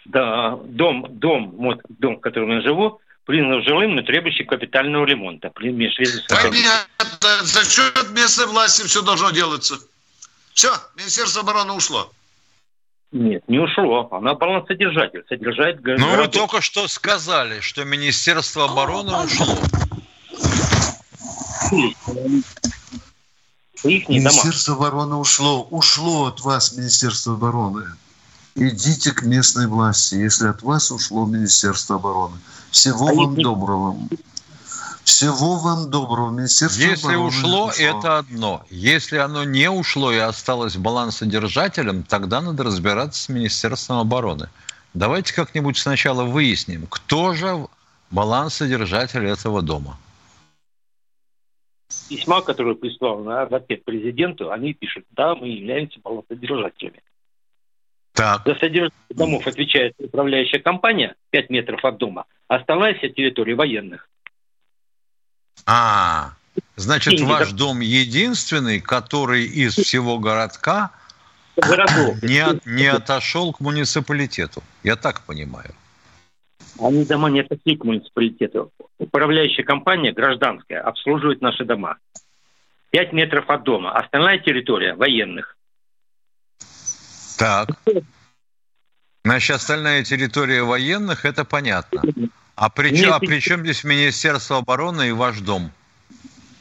Да, 0.10 0.58
дом, 0.66 1.06
дом, 1.20 1.52
вот 1.52 1.82
дом, 1.88 2.18
в 2.18 2.20
котором 2.22 2.50
я 2.52 2.62
живу, 2.62 3.00
признан 3.26 3.62
жилым, 3.62 3.96
но 3.96 4.02
требующий 4.02 4.44
капитального 4.44 5.06
ремонта. 5.06 5.52
Понятно. 5.52 5.86
За 7.44 7.64
счет 7.64 8.10
местной 8.10 8.48
власти 8.48 8.88
все 8.88 9.04
должно 9.04 9.30
делаться. 9.30 9.76
Все, 10.54 10.72
Министерство 10.98 11.44
обороны 11.44 11.74
ушло. 11.74 12.12
Нет, 13.12 13.44
не 13.48 13.60
ушло. 13.60 14.08
Она 14.12 14.34
балансодержатель. 14.34 15.24
Содержает 15.30 15.80
город. 15.82 16.00
Ну, 16.00 16.16
вы 16.16 16.28
только 16.28 16.62
что 16.62 16.88
сказали, 16.88 17.60
что 17.60 17.84
Министерство 17.84 18.66
обороны 18.66 19.16
ушло. 19.16 19.60
Министерство 23.84 24.74
обороны 24.74 25.18
ушло. 25.18 25.68
Ушло 25.70 26.26
от 26.26 26.42
вас 26.42 26.76
Министерство 26.76 27.36
обороны 27.36 27.86
идите 28.60 29.12
к 29.12 29.24
местной 29.24 29.68
власти, 29.68 30.16
если 30.16 30.48
от 30.48 30.62
вас 30.62 30.92
ушло 30.92 31.26
Министерство 31.26 31.96
обороны. 31.96 32.38
Всего 32.72 33.08
а 33.08 33.14
вам 33.14 33.30
если... 33.32 33.44
доброго. 33.44 33.96
Всего 35.04 35.58
вам 35.58 35.90
доброго. 35.90 36.32
Министерство 36.32 36.82
Если 36.82 37.08
обороны 37.08 37.28
ушло, 37.28 37.68
ушло, 37.68 37.84
это 37.84 38.18
одно. 38.20 38.66
Если 38.70 39.18
оно 39.18 39.44
не 39.44 39.70
ушло 39.70 40.12
и 40.12 40.18
осталось 40.18 40.78
балансодержателем, 40.78 42.04
тогда 42.04 42.42
надо 42.42 42.64
разбираться 42.64 43.24
с 43.24 43.30
Министерством 43.30 43.98
обороны. 43.98 44.50
Давайте 44.94 45.34
как-нибудь 45.34 45.78
сначала 45.78 46.24
выясним, 46.24 46.88
кто 46.88 47.34
же 47.34 47.68
балансодержатель 48.12 49.26
этого 49.26 49.62
дома. 49.62 49.98
Письма, 52.08 52.42
которые 52.42 52.76
прислал 52.76 53.20
на 53.24 53.44
ответ 53.44 53.84
президенту, 53.84 54.52
они 54.52 54.74
пишут, 54.74 55.06
да, 55.12 55.36
мы 55.36 55.48
являемся 55.48 56.00
балансодержателями. 56.04 57.02
Так. 58.20 58.42
За 58.46 58.54
содержание 58.56 58.92
домов 59.12 59.48
отвечает 59.48 59.94
управляющая 59.98 60.60
компания 60.60 61.16
5 61.30 61.50
метров 61.50 61.86
от 61.86 61.98
дома, 61.98 62.26
а 62.50 62.56
остальная 62.56 62.94
вся 62.96 63.08
территория 63.08 63.56
военных. 63.56 64.10
А, 65.66 66.34
значит, 66.76 67.14
Деньги 67.16 67.30
ваш 67.30 67.54
дом 67.54 67.80
единственный, 67.80 68.82
который 68.82 69.46
из 69.46 69.76
всего 69.76 70.20
городка 70.20 70.92
не, 71.56 72.44
не 72.70 72.88
отошел 72.88 73.54
к 73.54 73.62
муниципалитету. 73.62 74.64
Я 74.84 74.98
так 74.98 75.22
понимаю. 75.26 75.74
Они 76.78 77.06
дома 77.06 77.30
не 77.30 77.40
отошли 77.40 77.78
к 77.78 77.86
муниципалитету. 77.86 78.74
Управляющая 78.98 79.64
компания 79.64 80.12
гражданская 80.12 80.82
обслуживает 80.82 81.40
наши 81.40 81.64
дома. 81.64 81.96
5 82.90 83.14
метров 83.14 83.50
от 83.50 83.64
дома. 83.64 83.94
Остальная 83.94 84.40
территория 84.40 84.94
военных. 84.94 85.56
Так. 87.40 87.70
Значит, 89.24 89.56
остальная 89.56 90.04
территория 90.04 90.64
военных, 90.64 91.24
это 91.24 91.46
понятно. 91.46 92.04
А 92.56 92.70
при, 92.70 92.92
Нет, 92.92 93.10
а 93.10 93.20
при 93.20 93.40
чем 93.40 93.62
здесь 93.62 93.86
Министерство 93.86 94.58
обороны 94.58 95.10
и 95.10 95.12
ваш 95.14 95.40
дом? 95.40 95.72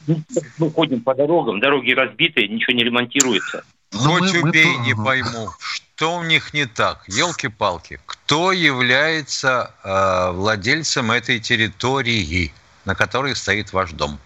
Мы 0.07 0.71
ходим 0.71 1.01
по 1.03 1.15
дорогам, 1.15 1.59
дороги 1.59 1.91
разбиты, 1.91 2.47
ничего 2.47 2.77
не 2.77 2.85
ремонтируется. 2.85 3.65
Ну, 3.93 4.19
Хоть 4.19 4.33
мы, 4.35 4.49
убей, 4.49 4.79
мы... 4.79 4.87
не 4.87 4.95
пойму, 4.95 5.49
что 5.59 6.19
у 6.19 6.23
них 6.23 6.55
не 6.55 6.67
так. 6.67 7.03
Елки-палки. 7.09 7.99
Кто 8.07 8.53
является 8.53 9.75
э, 9.83 10.31
владельцем 10.33 11.11
этой 11.11 11.41
территории, 11.41 12.53
на 12.85 12.95
которой 12.95 13.35
стоит 13.35 13.73
ваш 13.73 13.91
дом? 13.93 14.19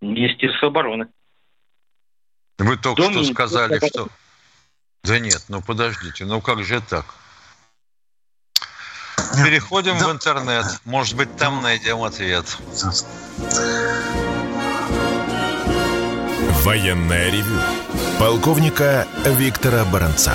Министерство 0.00 0.68
обороны. 0.68 1.06
Вы 2.58 2.76
только 2.76 3.02
дом 3.02 3.12
что 3.12 3.24
сказали, 3.32 3.78
что 3.86 4.08
да 5.04 5.18
нет, 5.18 5.44
ну 5.48 5.62
подождите, 5.62 6.24
ну 6.24 6.40
как 6.40 6.64
же 6.64 6.80
так? 6.80 7.06
Переходим 9.44 9.98
да. 9.98 10.08
в 10.08 10.12
интернет. 10.12 10.66
Может 10.84 11.16
быть, 11.16 11.36
там 11.36 11.62
найдем 11.62 12.02
ответ. 12.02 12.56
Военная 16.62 17.30
ревю. 17.30 17.60
Полковника 18.18 19.06
Виктора 19.24 19.84
Баранца. 19.84 20.34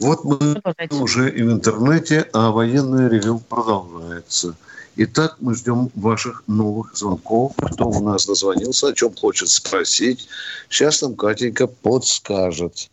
Вот 0.00 0.24
мы 0.24 0.60
уже 0.90 1.30
и 1.30 1.42
в 1.42 1.52
интернете, 1.52 2.28
а 2.32 2.50
военное 2.50 3.08
ревю 3.08 3.38
продолжается. 3.38 4.56
Итак, 4.96 5.36
мы 5.40 5.54
ждем 5.54 5.90
ваших 5.94 6.42
новых 6.46 6.96
звонков. 6.96 7.52
Кто 7.56 7.88
у 7.88 8.02
нас 8.02 8.26
дозвонился, 8.26 8.88
о 8.88 8.92
чем 8.94 9.14
хочет 9.14 9.50
спросить. 9.50 10.26
Сейчас 10.70 11.02
нам 11.02 11.16
Катенька 11.16 11.66
подскажет. 11.66 12.90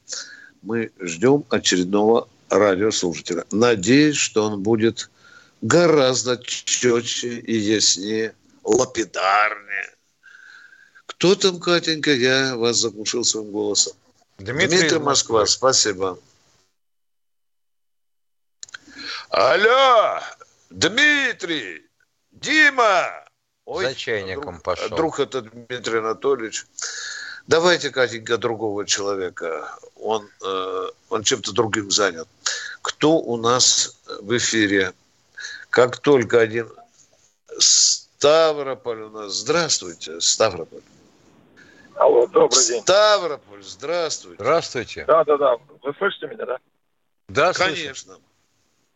Мы 0.62 0.92
ждем 1.00 1.46
очередного 1.50 2.28
радиослушателя. 2.50 3.46
Надеюсь, 3.52 4.18
что 4.18 4.44
он 4.44 4.62
будет 4.62 5.10
гораздо 5.62 6.38
четче 6.44 7.40
и 7.40 7.58
яснее, 7.58 8.34
лапидарнее. 8.64 9.96
Кто 11.06 11.36
там, 11.36 11.60
Катенька? 11.60 12.14
Я 12.14 12.58
вас 12.58 12.78
заглушил 12.78 13.24
своим 13.24 13.52
голосом. 13.52 13.94
Дмитрий, 14.40 14.68
Дмитрий 14.68 15.00
Москва, 15.00 15.46
спасибо. 15.46 16.20
Алло, 19.30 20.20
Дмитрий, 20.70 21.86
Дима. 22.32 23.26
Ой, 23.66 23.86
За 23.86 23.96
чайником 23.96 24.54
друг, 24.54 24.64
пошел. 24.64 24.96
Друг 24.96 25.20
это 25.20 25.42
Дмитрий 25.42 26.00
Анатольевич. 26.00 26.66
Давайте, 27.48 27.90
Катенька, 27.90 28.38
другого 28.38 28.86
человека. 28.86 29.70
Он, 29.96 30.30
э, 30.46 30.88
он 31.10 31.24
чем-то 31.24 31.52
другим 31.52 31.92
занят. 31.92 32.28
Кто 32.82 33.18
у 33.18 33.38
нас 33.38 34.00
в 34.22 34.36
эфире? 34.38 34.94
Как 35.70 35.98
только 35.98 36.40
один... 36.40 36.72
Ставрополь 37.60 39.02
у 39.02 39.10
нас. 39.10 39.34
Здравствуйте, 39.34 40.22
Ставрополь. 40.22 40.82
Алло, 41.96 42.28
добрый 42.28 42.66
день. 42.66 42.82
Ставрополь, 42.82 43.64
здравствуйте. 43.64 44.44
Здравствуйте. 44.44 45.06
Да, 45.06 45.24
да, 45.24 45.38
да. 45.38 45.58
Вы 45.82 45.94
слышите 45.98 46.28
меня, 46.28 46.46
да? 46.46 46.58
Да, 47.28 47.54
конечно. 47.54 48.18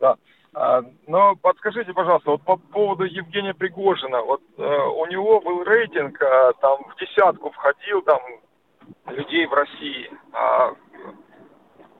Да. 0.02 0.16
А, 0.54 0.82
но 1.06 1.36
подскажите, 1.36 1.92
пожалуйста, 1.94 2.32
вот 2.32 2.42
по 2.42 2.56
поводу 2.56 3.04
Евгения 3.04 3.54
Пригожина, 3.54 4.20
вот 4.20 4.42
э, 4.58 4.62
у 4.62 5.06
него 5.06 5.40
был 5.40 5.62
рейтинг, 5.62 6.20
э, 6.20 6.52
там 6.60 6.82
в 6.90 6.96
десятку 6.98 7.50
входил 7.52 8.02
там 8.02 8.20
людей 9.06 9.46
в 9.46 9.52
России. 9.54 10.10
А, 10.32 10.72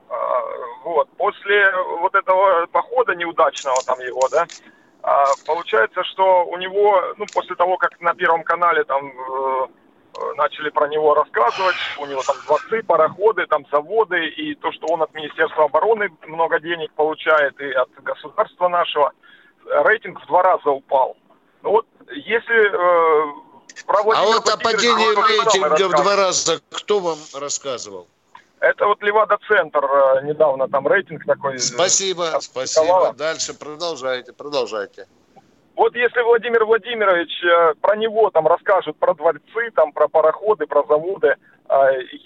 а, 0.09 0.41
вот 0.83 1.09
после 1.17 1.71
вот 2.01 2.13
этого 2.13 2.67
похода 2.67 3.15
неудачного 3.15 3.77
там 3.85 3.99
его, 4.01 4.27
да, 4.29 4.45
получается, 5.47 6.03
что 6.03 6.45
у 6.45 6.57
него, 6.57 7.01
ну 7.17 7.25
после 7.33 7.55
того, 7.55 7.77
как 7.77 7.99
на 8.01 8.13
первом 8.13 8.43
канале 8.43 8.83
там 8.83 9.11
Э, 9.11 9.67
начали 10.35 10.69
про 10.69 10.87
него 10.87 11.13
рассказывать, 11.13 11.75
у 11.99 12.05
него 12.05 12.21
там 12.23 12.35
дворцы, 12.45 12.83
пароходы, 12.83 13.45
там 13.47 13.65
заводы, 13.71 14.27
и 14.27 14.55
то, 14.55 14.71
что 14.71 14.87
он 14.87 15.01
от 15.01 15.13
Министерства 15.13 15.65
обороны 15.65 16.09
много 16.27 16.59
денег 16.59 16.91
получает, 16.93 17.59
и 17.59 17.71
от 17.71 17.89
государства 18.03 18.67
нашего, 18.67 19.11
рейтинг 19.65 20.21
в 20.21 20.27
два 20.27 20.43
раза 20.43 20.69
упал. 20.69 21.17
Ну 21.61 21.71
вот, 21.71 21.87
если 22.09 22.67
э, 22.67 23.33
про 23.85 23.99
А 23.99 24.23
вот 24.23 24.47
о 24.47 24.57
падении 24.57 25.15
рейтинга 25.15 25.87
в 25.87 26.01
два 26.03 26.15
раза 26.15 26.59
кто 26.71 26.99
вам 26.99 27.17
рассказывал? 27.39 28.07
Это 28.59 28.85
вот 28.85 29.01
Левада-центр 29.01 29.83
э, 29.83 30.21
недавно 30.23 30.69
там 30.69 30.87
рейтинг 30.87 31.25
такой. 31.25 31.59
Спасибо, 31.59 32.37
спасибо. 32.39 33.13
Дальше 33.17 33.53
продолжайте, 33.53 34.31
продолжайте. 34.31 35.07
Вот 35.75 35.95
если 35.95 36.21
Владимир 36.21 36.65
Владимирович 36.65 37.31
э, 37.43 37.73
про 37.81 37.95
него 37.95 38.29
там 38.29 38.47
расскажет, 38.47 38.95
про 38.97 39.15
дворцы, 39.15 39.71
там, 39.75 39.91
про 39.91 40.07
пароходы, 40.07 40.67
про 40.67 40.83
заводы, 40.87 41.35
э, 41.67 41.75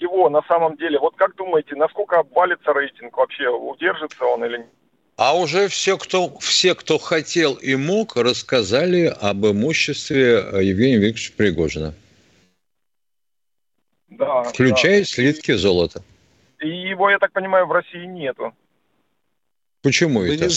его 0.00 0.28
на 0.28 0.42
самом 0.42 0.76
деле, 0.76 0.98
вот 0.98 1.16
как 1.16 1.34
думаете, 1.34 1.74
насколько 1.74 2.18
обвалится 2.18 2.72
рейтинг 2.72 3.16
вообще, 3.16 3.48
удержится 3.48 4.24
он 4.26 4.44
или 4.44 4.58
нет? 4.58 4.68
А 5.16 5.36
уже 5.36 5.66
все 5.68 5.96
кто, 5.96 6.38
все, 6.38 6.74
кто 6.74 6.98
хотел 6.98 7.54
и 7.54 7.74
мог, 7.74 8.16
рассказали 8.16 9.12
об 9.20 9.46
имуществе 9.46 10.44
Евгения 10.60 10.98
Викторовича 10.98 11.32
Пригожина. 11.36 11.94
Да, 14.10 14.42
Включая 14.44 15.00
да. 15.00 15.04
слитки 15.04 15.52
золота. 15.52 16.02
И 16.60 16.68
его, 16.68 17.10
я 17.10 17.18
так 17.18 17.32
понимаю, 17.32 17.66
в 17.66 17.72
России 17.72 18.04
нету. 18.04 18.52
Почему 19.82 20.20
Вы 20.20 20.34
это? 20.34 20.46
Не... 20.46 20.50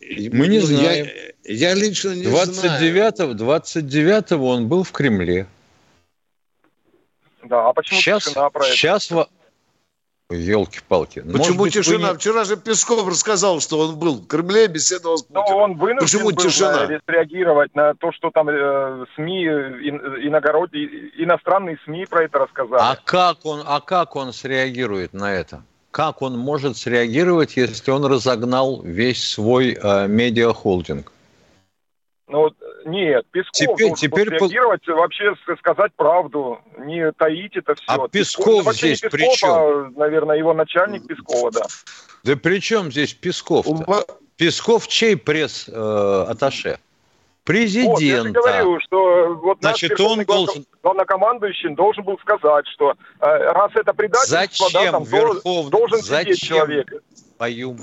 Мы 0.00 0.48
не 0.48 0.58
ну, 0.58 0.66
знаем. 0.66 1.06
Я, 1.44 1.70
я 1.70 1.74
лично 1.74 2.14
не 2.14 2.22
29 2.24 3.16
знаю. 3.16 3.34
29 3.34 4.32
он 4.32 4.68
был 4.68 4.84
в 4.84 4.92
Кремле. 4.92 5.46
Да, 7.42 7.68
а 7.68 7.72
почему 7.72 8.00
сейчас, 8.00 8.24
тишина 8.24 8.50
про 8.50 8.66
это? 8.66 8.76
Сейчас 8.76 9.10
во... 9.10 9.28
Елки-палки. 10.30 11.20
Почему 11.20 11.60
быть, 11.60 11.72
тишина? 11.72 12.10
Не... 12.10 12.14
Вчера 12.18 12.44
же 12.44 12.58
Песков 12.58 13.08
рассказал, 13.08 13.60
что 13.60 13.78
он 13.78 13.98
был 13.98 14.16
в 14.16 14.26
Кремле, 14.26 14.66
беседовал 14.68 15.16
с 15.16 15.22
Путиным. 15.22 15.44
Но 15.48 15.56
он 15.56 15.74
вынужден 15.78 16.06
Почему 16.06 16.30
был 16.30 16.36
тишина? 16.36 17.00
реагировать 17.06 17.74
на 17.74 17.94
то, 17.94 18.12
что 18.12 18.30
там 18.30 18.48
э, 18.50 19.06
СМИ, 19.14 19.46
иногород... 19.46 20.70
иностранные 20.74 21.78
СМИ 21.84 22.04
про 22.06 22.24
это 22.24 22.40
рассказали. 22.40 22.82
А 22.82 22.96
как 23.02 23.46
он, 23.46 23.62
а 23.66 23.80
как 23.80 24.16
он 24.16 24.34
среагирует 24.34 25.14
на 25.14 25.32
это? 25.32 25.62
Как 25.90 26.22
он 26.22 26.38
может 26.38 26.76
среагировать, 26.76 27.56
если 27.56 27.90
он 27.90 28.04
разогнал 28.04 28.82
весь 28.82 29.26
свой 29.26 29.76
э, 29.80 30.06
медиахолдинг? 30.08 31.12
Ну, 32.28 32.50
нет, 32.84 33.26
Песков 33.30 33.76
теперь, 33.78 33.94
теперь 33.94 34.28
реагировать, 34.28 34.84
по... 34.84 34.92
вообще 34.92 35.34
сказать 35.58 35.92
правду, 35.96 36.60
не 36.78 37.10
таить 37.12 37.56
это 37.56 37.74
все. 37.74 37.84
А 37.86 38.08
Песков, 38.08 38.64
Песков 38.64 38.74
здесь 38.74 39.00
Песков, 39.00 39.12
при 39.12 39.34
чем? 39.34 39.50
А, 39.50 39.90
наверное, 39.96 40.36
его 40.36 40.52
начальник 40.52 41.06
Пескова, 41.06 41.50
да. 41.50 41.62
Да 42.24 42.36
при 42.36 42.60
чем 42.60 42.90
здесь 42.90 43.14
Песков? 43.14 43.66
-то? 43.66 44.04
Песков 44.36 44.86
чей 44.88 45.16
пресс-атташе? 45.16 46.68
Э, 46.68 46.76
президента. 47.48 47.90
Вот, 47.90 48.02
я 48.02 48.22
же 48.24 48.32
говорю, 48.32 48.80
что 48.80 49.40
вот 49.42 49.58
Значит, 49.60 49.98
он 49.98 50.22
должен... 50.24 50.66
главнокомандующий 50.82 51.74
должен 51.74 52.04
был 52.04 52.18
сказать, 52.18 52.66
что 52.74 52.92
э, 53.20 53.26
раз 53.26 53.70
это 53.74 53.94
предательство, 53.94 54.38
Зачем 54.38 54.68
да, 54.74 54.90
там 54.92 55.04
Верхов... 55.04 55.70
должен 55.70 56.02
Зачем? 56.02 56.34
сидеть 56.34 56.46
человек. 56.46 56.92
Пою. 57.38 57.74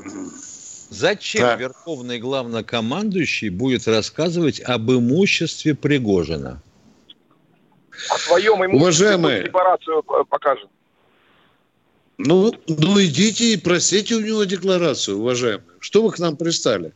Зачем 0.91 1.41
да. 1.41 1.55
верховный 1.55 2.19
главнокомандующий 2.19 3.49
будет 3.49 3.87
рассказывать 3.87 4.61
об 4.61 4.91
имуществе 4.91 5.73
Пригожина? 5.73 6.61
О 8.11 8.17
своем 8.19 8.63
имуществе 8.65 8.77
Уважаемые... 8.77 9.43
декларацию 9.45 10.03
покажет. 10.03 10.69
Ну, 12.19 12.53
ну 12.67 13.01
идите 13.01 13.53
и 13.53 13.57
просите 13.57 14.13
у 14.13 14.19
него 14.19 14.43
декларацию, 14.43 15.17
уважаемые. 15.17 15.65
Что 15.79 16.03
вы 16.03 16.11
к 16.11 16.19
нам 16.19 16.37
пристали? 16.37 16.93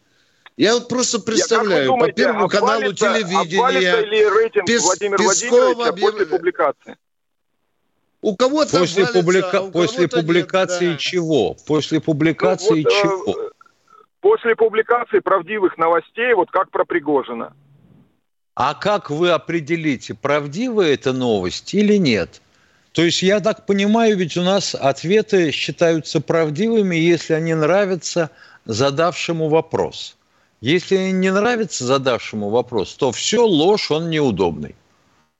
Я 0.60 0.74
вот 0.74 0.90
просто 0.90 1.22
представляю, 1.22 1.86
думаете, 1.88 2.14
по 2.14 2.22
Первому 2.22 2.50
каналу 2.50 2.92
телевидения... 2.92 4.02
ли 4.02 4.26
рейтинг 4.26 4.68
Пес, 4.68 4.84
Владимира 4.84 5.18
Песков 5.18 5.98
после 5.98 6.26
публикации? 6.26 6.98
У 8.20 8.36
кого-то 8.36 8.80
после, 8.80 9.06
обвалится, 9.06 9.24
публика... 9.24 9.62
у 9.62 9.72
после 9.72 10.08
публикации 10.10 10.88
нет, 10.88 10.96
да. 10.96 11.00
чего? 11.00 11.56
После 11.66 12.02
публикации 12.02 12.84
ну, 12.84 12.90
вот, 12.90 13.02
чего? 13.02 13.42
Э, 13.42 13.50
после 14.20 14.56
публикации 14.58 15.20
правдивых 15.20 15.78
новостей, 15.78 16.34
вот 16.34 16.52
как 16.52 16.72
про 16.72 16.84
Пригожина. 16.84 17.54
А 18.54 18.74
как 18.74 19.10
вы 19.10 19.30
определите, 19.30 20.14
правдивая 20.14 20.94
эта 20.94 21.14
новость 21.14 21.74
или 21.74 21.96
нет? 21.96 22.42
То 22.92 23.02
есть, 23.02 23.22
я 23.22 23.40
так 23.40 23.66
понимаю, 23.66 24.18
ведь 24.18 24.36
у 24.36 24.42
нас 24.42 24.76
ответы 24.76 25.52
считаются 25.52 26.20
правдивыми, 26.20 26.98
если 26.98 27.32
они 27.32 27.54
нравятся 27.54 28.30
задавшему 28.66 29.48
вопрос. 29.48 30.18
Если 30.62 31.12
не 31.12 31.32
нравится 31.32 31.86
задавшему 31.86 32.50
вопрос, 32.50 32.94
то 32.96 33.12
все 33.12 33.46
ложь, 33.46 33.92
он 33.92 34.10
неудобный. 34.10 34.76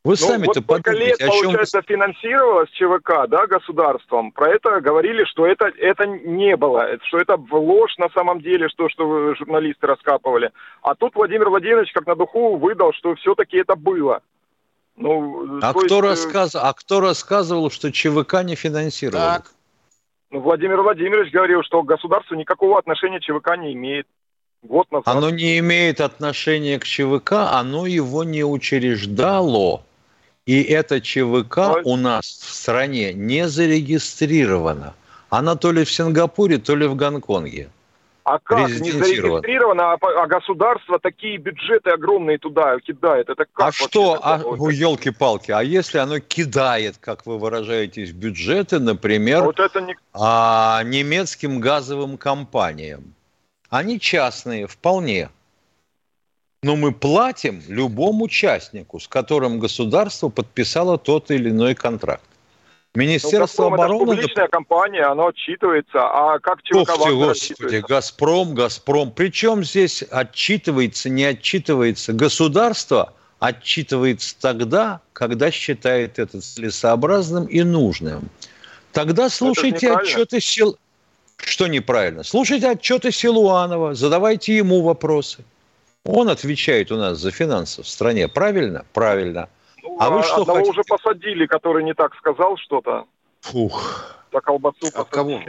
Вы 0.06 0.12
ну, 0.12 0.16
сами-то 0.16 0.62
вот 0.62 0.66
подумайте, 0.66 1.06
лет, 1.08 1.22
о 1.22 1.30
чем... 1.30 1.46
получается, 1.48 1.82
финансировалось 1.86 2.70
ЧВК, 2.70 3.28
да, 3.28 3.48
государством. 3.48 4.32
Про 4.32 4.54
это 4.54 4.80
говорили, 4.80 5.26
что 5.26 5.46
это, 5.46 5.66
это 5.78 6.06
не 6.08 6.56
было, 6.56 6.98
что 7.04 7.18
это 7.18 7.38
ложь 7.52 7.98
на 7.98 8.08
самом 8.10 8.42
деле, 8.42 8.70
что, 8.70 8.88
что 8.88 9.36
журналисты 9.36 9.88
раскапывали. 9.88 10.52
А 10.82 10.96
тут 10.96 11.16
Владимир 11.16 11.50
Владимирович 11.50 11.92
как 11.92 12.08
на 12.08 12.16
духу 12.16 12.56
выдал, 12.56 12.94
что 12.94 13.14
все-таки 13.16 13.58
это 13.58 13.76
было. 13.76 14.22
Ну, 14.96 15.60
а, 15.62 15.72
кто 15.74 15.82
есть... 15.82 15.92
Э, 15.92 16.00
рассказ... 16.00 16.56
а 16.56 16.72
кто 16.74 17.02
рассказывал, 17.02 17.70
что 17.70 17.92
ЧВК 17.92 18.44
не 18.44 18.56
финансировал? 18.56 19.20
Так. 19.20 19.52
Ну, 20.32 20.40
Владимир 20.40 20.82
Владимирович 20.82 21.34
говорил, 21.34 21.62
что 21.64 21.84
государство 21.84 22.36
никакого 22.36 22.80
отношения 22.80 23.20
ЧВК 23.20 23.58
не 23.58 23.74
имеет 23.74 24.08
год 24.64 24.92
назад. 24.92 25.08
Оно 25.08 25.30
не 25.30 25.60
имеет 25.60 26.02
отношения 26.02 26.80
к 26.80 26.86
ЧВК, 26.86 27.34
оно 27.52 27.86
его 27.86 28.24
не 28.24 28.44
учреждало. 28.44 29.84
И 30.46 30.64
эта 30.64 31.00
ЧВК 31.00 31.58
Но... 31.58 31.82
у 31.84 31.96
нас 31.96 32.26
в 32.26 32.54
стране 32.54 33.14
не 33.14 33.48
зарегистрирована. 33.48 34.94
Она 35.30 35.56
то 35.56 35.72
ли 35.72 35.84
в 35.84 35.92
Сингапуре, 35.92 36.58
то 36.58 36.76
ли 36.76 36.88
в 36.88 36.96
Гонконге. 36.96 37.70
А 38.24 38.38
как 38.38 38.70
не 38.70 38.92
зарегистрировано, 38.92 39.94
а, 39.94 39.98
а 40.02 40.28
государство 40.28 41.00
такие 41.00 41.38
бюджеты 41.38 41.90
огромные 41.90 42.38
туда 42.38 42.80
кидает? 42.80 43.28
Это 43.28 43.46
как 43.52 43.70
а 43.70 43.72
что, 43.72 44.20
а, 44.22 44.38
ну, 44.38 44.70
елки-палки, 44.70 45.52
а 45.52 45.64
если 45.64 45.98
оно 45.98 46.20
кидает, 46.20 46.98
как 47.00 47.26
вы 47.26 47.40
выражаетесь, 47.40 48.12
бюджеты, 48.12 48.78
например, 48.78 49.44
вот 49.44 49.60
это 49.60 49.82
не... 49.82 49.96
а, 50.14 50.84
немецким 50.84 51.60
газовым 51.60 52.18
компаниям? 52.18 53.16
Они 53.70 54.00
частные, 54.00 54.68
вполне. 54.68 55.30
Но 56.62 56.76
мы 56.76 56.92
платим 56.92 57.62
любому 57.68 58.26
участнику, 58.26 59.00
с 59.00 59.08
которым 59.08 59.60
государство 59.60 60.30
подписало 60.30 60.98
тот 60.98 61.32
или 61.32 61.50
иной 61.50 61.76
контракт. 61.76 62.24
Министерство 62.96 63.70
ну, 63.70 63.76
обороны... 63.76 64.04
Это 64.04 64.06
публичная 64.06 64.48
компания, 64.48 65.04
оно 65.04 65.28
отчитывается. 65.28 66.00
А 66.02 66.40
как 66.40 66.64
ЧВК 66.64 66.76
Ух 66.76 67.04
ты, 67.06 67.16
Господи, 67.16 67.84
Газпром, 67.88 68.56
Газпром. 68.56 69.12
Причем 69.12 69.64
здесь 69.64 70.04
отчитывается, 70.10 71.10
не 71.10 71.24
отчитывается. 71.26 72.14
Государство 72.14 73.14
отчитывается 73.40 74.36
тогда, 74.42 75.02
когда 75.14 75.52
считает 75.52 76.18
это 76.18 76.42
целесообразным 76.42 77.46
и 77.46 77.62
нужным. 77.62 78.30
Тогда 78.92 79.30
слушайте 79.30 79.94
отчеты 79.94 80.42
сил... 80.42 80.78
Что 81.42 81.68
неправильно? 81.68 82.24
Слушайте 82.24 82.70
отчеты 82.70 83.12
Силуанова, 83.12 83.96
задавайте 83.96 84.56
ему 84.56 84.82
вопросы. 84.82 85.44
Он 86.06 86.30
отвечает 86.30 86.92
у 86.92 86.98
нас 86.98 87.18
за 87.18 87.32
финансы 87.32 87.84
в 87.84 87.88
стране. 87.88 88.28
Правильно? 88.28 88.86
Правильно. 88.94 89.50
а 90.00 90.10
вы 90.10 90.24
что 90.24 90.42
одного 90.42 90.60
хотите? 90.60 90.72
уже 90.72 90.84
посадили, 90.84 91.46
который 91.46 91.84
не 91.84 91.94
так 91.94 92.16
сказал 92.16 92.58
что-то. 92.58 93.06
Фух. 93.42 94.16
За 94.32 94.40
колбасу 94.42 94.88
а 94.94 95.04
кого? 95.04 95.42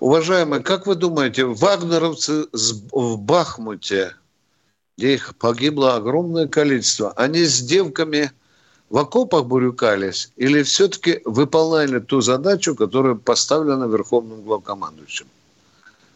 Уважаемые, 0.00 0.62
как 0.62 0.86
вы 0.86 0.94
думаете, 0.94 1.44
вагнеровцы 1.44 2.46
в 2.52 3.18
Бахмуте, 3.18 4.14
где 4.96 5.14
их 5.14 5.36
погибло 5.38 5.94
огромное 5.94 6.48
количество, 6.48 7.12
они 7.12 7.44
с 7.44 7.60
девками 7.60 8.32
в 8.90 8.98
окопах 8.98 9.46
бурюкались 9.46 10.32
или 10.36 10.62
все-таки 10.62 11.22
выполняли 11.24 12.00
ту 12.00 12.20
задачу, 12.20 12.74
которая 12.74 13.14
поставлена 13.14 13.84
Верховным 13.84 14.42
главкомандующим? 14.42 15.26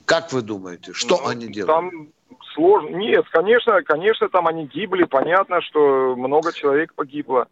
Как 0.05 0.33
вы 0.33 0.43
думаете, 0.43 0.93
что 0.93 1.21
ну, 1.23 1.29
они 1.29 1.47
делали? 1.47 1.73
Там 1.73 2.09
сложно. 2.53 2.97
Нет, 2.97 3.25
конечно, 3.31 3.81
конечно, 3.83 4.29
там 4.29 4.49
они 4.49 4.67
гибли. 4.67 5.05
Понятно, 5.05 5.63
что 5.63 6.15
много 6.17 6.53
человек 6.53 6.93
погибло. 6.95 7.47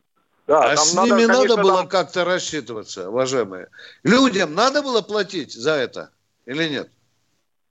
Да, 0.49 0.73
а 0.73 0.77
с 0.77 0.93
надо, 0.93 1.15
ними 1.15 1.27
конечно, 1.27 1.49
надо 1.49 1.63
было 1.63 1.79
там... 1.79 1.89
как-то 1.89 2.25
рассчитываться, 2.25 3.09
уважаемые. 3.09 3.69
Людям 4.03 4.55
надо 4.55 4.83
было 4.83 5.01
платить 5.01 5.55
за 5.55 5.73
это 5.73 6.11
или 6.47 6.69
нет? 6.69 6.91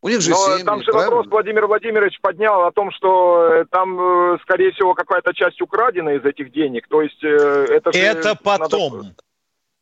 У 0.03 0.09
них 0.09 0.21
же 0.21 0.31
Но 0.31 0.35
семьи, 0.37 0.63
там 0.63 0.79
же 0.81 0.91
правильно? 0.91 1.15
вопрос 1.15 1.31
Владимир 1.31 1.67
Владимирович 1.67 2.19
поднял 2.21 2.63
о 2.63 2.71
том, 2.71 2.91
что 2.91 3.53
э, 3.53 3.65
там, 3.69 3.99
э, 4.33 4.37
скорее 4.41 4.71
всего, 4.71 4.95
какая-то 4.95 5.33
часть 5.33 5.61
украдена 5.61 6.15
из 6.15 6.25
этих 6.25 6.51
денег. 6.51 6.87
То 6.87 7.03
есть 7.03 7.23
э, 7.23 7.27
это 7.69 7.93
же... 7.93 7.99
Это 7.99 8.35
потом. 8.35 8.97
Надо... 8.97 9.15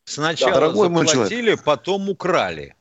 Сначала 0.03 0.59
да, 0.59 0.70
заплатили, 0.72 1.55
потом 1.63 2.09
украли. 2.09 2.76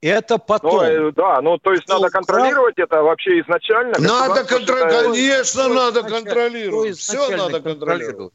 Это 0.00 0.38
потом. 0.38 0.86
Ну, 0.86 1.12
да, 1.12 1.42
ну 1.42 1.58
то 1.58 1.72
есть 1.72 1.84
ну, 1.88 1.94
надо 1.94 2.10
контролировать 2.10 2.78
это 2.78 3.02
вообще 3.02 3.40
изначально. 3.40 3.94
Надо 3.98 4.44
контролировать, 4.44 5.16
конечно, 5.16 5.44
что 5.44 5.74
надо 5.74 6.02
контролировать. 6.04 6.96
Все 6.96 7.36
надо 7.36 7.60
контролировать. 7.60 8.32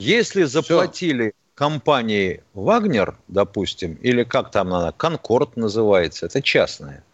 Если 0.00 0.42
заплатили 0.42 1.28
Все. 1.28 1.34
компании 1.54 2.42
Вагнер, 2.52 3.16
допустим, 3.28 3.94
или 3.94 4.24
как 4.24 4.50
там 4.50 4.74
она, 4.74 4.92
Конкорд 4.92 5.56
называется, 5.56 6.26
это 6.26 6.42
частная. 6.42 7.04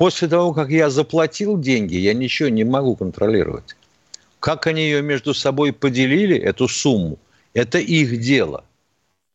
После 0.00 0.28
того, 0.28 0.54
как 0.54 0.70
я 0.70 0.88
заплатил 0.88 1.58
деньги, 1.58 1.94
я 1.96 2.14
ничего 2.14 2.48
не 2.48 2.64
могу 2.64 2.96
контролировать. 2.96 3.76
Как 4.38 4.66
они 4.66 4.80
ее 4.80 5.02
между 5.02 5.34
собой 5.34 5.74
поделили, 5.74 6.38
эту 6.38 6.68
сумму, 6.68 7.18
это 7.52 7.76
их 7.76 8.18
дело. 8.18 8.64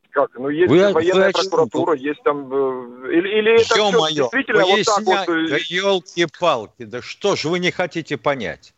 Как? 0.09 0.31
Ну, 0.33 0.49
есть 0.49 0.67
вы, 0.67 0.91
военная 0.91 1.27
вы 1.27 1.33
прокуратура, 1.33 1.95
есть 1.95 2.23
там... 2.23 2.51
Э, 2.51 3.11
или, 3.11 3.37
или 3.37 3.61
это 3.61 3.75
все 3.75 3.91
мое, 3.91 4.15
действительно 4.15 4.65
вот 4.65 4.83
так 4.85 5.05
вот... 5.05 5.29
Э, 5.29 5.49
да 5.49 5.57
елки-палки, 5.69 6.85
да 6.85 7.03
что 7.03 7.35
ж 7.35 7.45
вы 7.45 7.59
не 7.59 7.69
хотите 7.69 8.17
понять? 8.17 8.73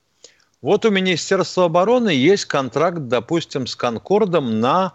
Вот 0.62 0.84
у 0.84 0.90
Министерства 0.90 1.66
обороны 1.68 2.10
есть 2.10 2.48
контракт, 2.48 3.08
допустим, 3.08 3.66
с 3.66 3.78
Конкордом 3.78 4.60
на, 4.60 4.94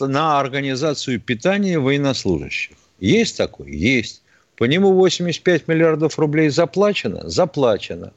на 0.00 0.38
организацию 0.38 1.18
питания 1.18 1.78
военнослужащих. 1.78 2.76
Есть 2.98 3.38
такой? 3.38 3.74
Есть. 3.74 4.19
По 4.60 4.64
нему 4.64 4.92
85 4.92 5.68
миллиардов 5.68 6.18
рублей 6.18 6.50
заплачено? 6.50 7.26
Заплачено. 7.26 8.12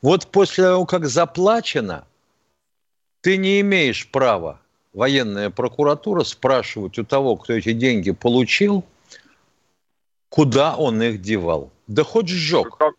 Вот 0.00 0.26
после 0.26 0.64
того, 0.64 0.86
как 0.86 1.06
заплачено, 1.06 2.06
ты 3.20 3.36
не 3.36 3.60
имеешь 3.60 4.08
права, 4.10 4.58
военная 4.94 5.50
прокуратура, 5.50 6.24
спрашивать 6.24 6.98
у 6.98 7.04
того, 7.04 7.36
кто 7.36 7.52
эти 7.52 7.74
деньги 7.74 8.10
получил, 8.10 8.86
куда 10.30 10.76
он 10.76 11.02
их 11.02 11.20
девал. 11.20 11.70
Да 11.88 12.04
хоть 12.04 12.28
сжег. 12.28 12.74
Как, 12.78 12.94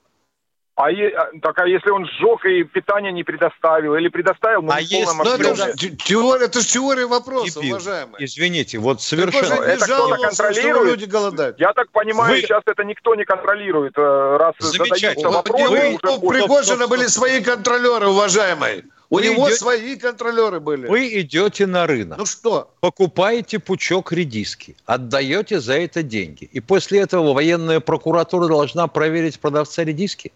а, 0.76 0.90
е, 0.90 1.10
а, 1.10 1.30
так, 1.40 1.60
а 1.60 1.68
если 1.68 1.92
он 1.92 2.06
сжег 2.06 2.46
и 2.46 2.64
питание 2.64 3.12
не 3.12 3.24
предоставил, 3.24 3.96
или 3.96 4.08
предоставил, 4.08 4.64
но 4.64 4.74
а 4.74 4.82
если, 4.82 5.16
ну, 5.24 5.24
это, 5.24 5.56
же, 5.56 5.90
теория, 5.98 6.46
это 6.46 6.62
же 6.62 6.68
теория 6.68 7.06
вопроса, 7.06 7.60
Дебил. 7.60 7.76
уважаемый. 7.76 8.16
Извините, 8.18 8.80
вот 8.80 9.00
совершенно... 9.00 9.62
Это 9.62 9.86
кто-то 9.86 10.16
контролирует? 10.18 10.92
люди 11.00 11.06
голодают. 11.06 11.60
Я 11.60 11.74
так 11.74 11.92
понимаю, 11.92 12.34
Вы... 12.34 12.42
сейчас 12.42 12.64
это 12.66 12.84
никто 12.84 13.14
не 13.14 13.24
контролирует, 13.24 13.94
э, 13.98 14.38
раз 14.38 14.56
задаются 14.60 15.30
вопросы. 15.30 15.70
Вы, 15.70 16.00
у 16.18 16.30
Пригожина 16.30 16.88
были 16.88 17.06
свои 17.06 17.44
контролеры, 17.44 18.08
уважаемые. 18.08 18.86
У 19.12 19.18
вы 19.18 19.26
него 19.26 19.46
идете, 19.46 19.60
свои 19.60 19.96
контролеры 19.96 20.60
были. 20.60 20.88
Вы 20.88 21.22
идете 21.22 21.68
на 21.68 21.86
рынок. 21.86 22.18
Ну 22.18 22.26
что? 22.26 22.74
Покупаете 22.80 23.60
пучок 23.60 24.12
редиски, 24.12 24.76
отдаете 24.88 25.60
за 25.60 25.76
это 25.76 26.02
деньги. 26.02 26.46
И 26.46 26.60
после 26.60 27.02
этого 27.02 27.34
военная 27.34 27.80
прокуратура 27.80 28.48
должна 28.48 28.88
проверить 28.88 29.40
продавца 29.40 29.84
редиски? 29.84 30.34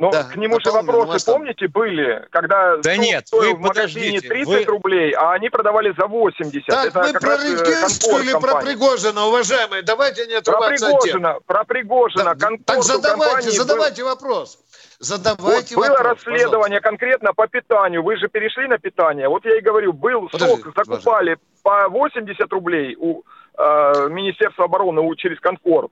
Но 0.00 0.10
да, 0.10 0.24
к 0.24 0.36
нему 0.36 0.58
же 0.60 0.70
вопросы, 0.70 1.26
помните, 1.26 1.68
были, 1.68 2.26
когда 2.30 2.78
да 2.78 2.96
нет, 2.96 3.28
стоил 3.28 3.50
вы 3.50 3.56
в 3.56 3.60
магазине 3.60 4.18
30 4.18 4.46
вы... 4.46 4.64
рублей, 4.64 5.12
а 5.12 5.32
они 5.32 5.50
продавали 5.50 5.92
за 5.96 6.06
80. 6.06 6.66
Так, 6.66 6.86
Это 6.86 7.00
вы 7.00 7.12
про 7.12 7.36
Рентгенскую 7.36 8.24
или 8.24 8.32
про 8.32 8.62
Пригожина, 8.62 9.26
уважаемые? 9.26 9.82
Давайте 9.82 10.26
не 10.26 10.36
отрываться 10.36 10.86
про 10.88 10.96
Пригожина, 10.96 11.30
от 11.32 11.44
Про 11.44 11.64
Пригожина, 11.64 12.34
да, 12.34 12.48
Так 12.64 12.82
задавайте, 12.82 13.50
задавайте 13.50 14.02
был... 14.02 14.08
вопрос. 14.08 14.58
Задавайте 15.00 15.74
вот, 15.74 15.86
было 15.86 15.96
вопрос, 15.98 16.16
расследование 16.24 16.80
пожалуйста. 16.80 16.88
конкретно 16.88 17.34
по 17.34 17.46
питанию. 17.46 18.02
Вы 18.02 18.16
же 18.16 18.28
перешли 18.28 18.68
на 18.68 18.78
питание. 18.78 19.28
Вот 19.28 19.44
я 19.44 19.58
и 19.58 19.60
говорю, 19.60 19.92
был 19.92 20.30
Подождите, 20.30 20.62
сок, 20.62 20.74
закупали 20.76 21.36
пожалуйста. 21.62 21.88
по 21.88 21.88
80 21.90 22.52
рублей 22.52 22.96
у 22.98 23.22
э, 23.58 24.08
Министерства 24.08 24.64
обороны 24.64 25.02
у, 25.02 25.14
через 25.14 25.38
Конкорд. 25.40 25.90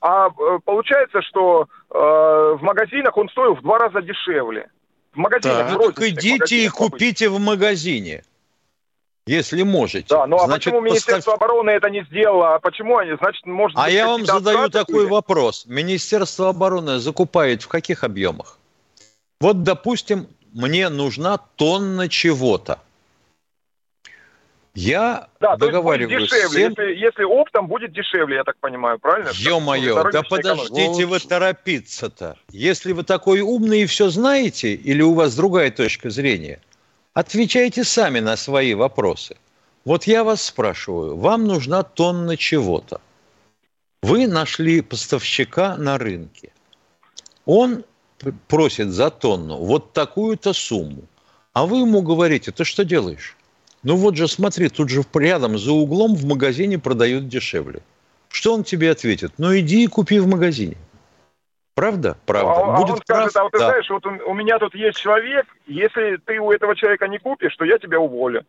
А 0.00 0.28
э, 0.28 0.58
получается, 0.64 1.20
что 1.22 1.68
э, 1.90 1.94
в 1.94 2.58
магазинах 2.62 3.16
он 3.16 3.28
стоил 3.28 3.54
в 3.54 3.62
два 3.62 3.78
раза 3.78 4.00
дешевле. 4.00 4.70
В 5.12 5.18
магазинах. 5.18 5.70
Да. 5.70 5.78
Так 5.78 6.00
идите 6.00 6.64
и 6.64 6.68
купите 6.68 7.28
в 7.28 7.38
магазине. 7.38 8.22
Если 9.26 9.62
можете. 9.62 10.06
Да, 10.08 10.26
ну 10.26 10.36
а 10.36 10.46
значит, 10.46 10.64
почему 10.64 10.80
Министерство 10.80 11.32
постав... 11.32 11.34
обороны 11.34 11.70
это 11.70 11.90
не 11.90 12.02
сделало? 12.04 12.54
А 12.54 12.58
почему 12.58 12.96
они, 12.96 13.16
значит, 13.20 13.44
может 13.46 13.78
А 13.78 13.90
я 13.90 14.06
вам 14.06 14.24
задаю 14.24 14.70
такой 14.70 15.04
или? 15.04 15.10
вопрос. 15.10 15.66
Министерство 15.66 16.48
обороны 16.48 16.98
закупает 16.98 17.62
в 17.62 17.68
каких 17.68 18.02
объемах? 18.02 18.58
Вот, 19.40 19.62
допустим, 19.62 20.26
мне 20.52 20.88
нужна 20.88 21.38
тонна 21.56 22.08
чего-то. 22.08 22.80
Я 24.74 25.28
да, 25.40 25.56
договариваюсь 25.56 26.30
дешевле. 26.30 26.48
Всем... 26.48 26.70
Если, 26.70 27.04
если 27.04 27.24
оптом 27.24 27.66
будет 27.66 27.92
дешевле, 27.92 28.36
я 28.36 28.44
так 28.44 28.56
понимаю, 28.58 28.98
правильно? 28.98 29.30
Ё-моё, 29.34 30.10
да 30.10 30.22
подождите 30.22 31.06
вы 31.06 31.18
торопиться-то. 31.18 32.36
Если 32.50 32.92
вы 32.92 33.02
такой 33.02 33.40
умный 33.40 33.82
и 33.82 33.86
все 33.86 34.10
знаете, 34.10 34.74
или 34.74 35.02
у 35.02 35.14
вас 35.14 35.34
другая 35.34 35.70
точка 35.70 36.10
зрения, 36.10 36.60
отвечайте 37.14 37.82
сами 37.82 38.20
на 38.20 38.36
свои 38.36 38.74
вопросы. 38.74 39.36
Вот 39.84 40.04
я 40.04 40.22
вас 40.22 40.42
спрашиваю, 40.42 41.16
вам 41.16 41.46
нужна 41.46 41.82
тонна 41.82 42.36
чего-то. 42.36 43.00
Вы 44.02 44.28
нашли 44.28 44.82
поставщика 44.82 45.76
на 45.76 45.98
рынке. 45.98 46.52
Он 47.44 47.84
просит 48.46 48.90
за 48.90 49.10
тонну 49.10 49.56
вот 49.56 49.92
такую-то 49.92 50.52
сумму. 50.52 51.02
А 51.52 51.66
вы 51.66 51.78
ему 51.78 52.02
говорите, 52.02 52.52
ты 52.52 52.64
что 52.64 52.84
делаешь? 52.84 53.36
Ну 53.82 53.96
вот 53.96 54.16
же 54.16 54.28
смотри, 54.28 54.68
тут 54.68 54.90
же 54.90 55.02
рядом 55.14 55.58
за 55.58 55.72
углом 55.72 56.14
в 56.14 56.24
магазине 56.26 56.78
продают 56.78 57.28
дешевле. 57.28 57.80
Что 58.28 58.54
он 58.54 58.64
тебе 58.64 58.90
ответит? 58.90 59.32
Ну 59.38 59.56
иди 59.58 59.84
и 59.84 59.86
купи 59.86 60.18
в 60.18 60.26
магазине. 60.26 60.76
Правда? 61.74 62.16
Правда. 62.26 62.52
А, 62.52 62.76
Будет 62.76 62.90
а 62.90 62.92
он 62.92 63.00
прав? 63.00 63.30
скажет, 63.30 63.36
а 63.36 63.42
вот 63.44 63.52
ты 63.52 63.58
да. 63.58 63.68
знаешь, 63.68 63.88
вот 63.88 64.04
у, 64.04 64.10
у 64.30 64.34
меня 64.34 64.58
тут 64.58 64.74
есть 64.74 64.98
человек, 64.98 65.46
если 65.66 66.18
ты 66.26 66.38
у 66.38 66.52
этого 66.52 66.76
человека 66.76 67.08
не 67.08 67.18
купишь, 67.18 67.56
то 67.56 67.64
я 67.64 67.78
тебя 67.78 67.98
уволю. 67.98 68.44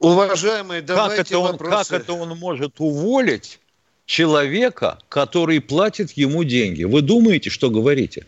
Уважаемые, 0.00 0.82
давайте 0.82 1.18
как 1.18 1.26
это 1.26 1.38
он, 1.38 1.52
вопросы. 1.52 1.90
Как 1.90 2.00
это 2.00 2.12
он 2.14 2.36
может 2.36 2.74
уволить 2.78 3.60
человека, 4.06 4.98
который 5.08 5.60
платит 5.60 6.10
ему 6.12 6.42
деньги? 6.42 6.82
Вы 6.82 7.02
думаете, 7.02 7.48
что 7.50 7.70
говорите? 7.70 8.26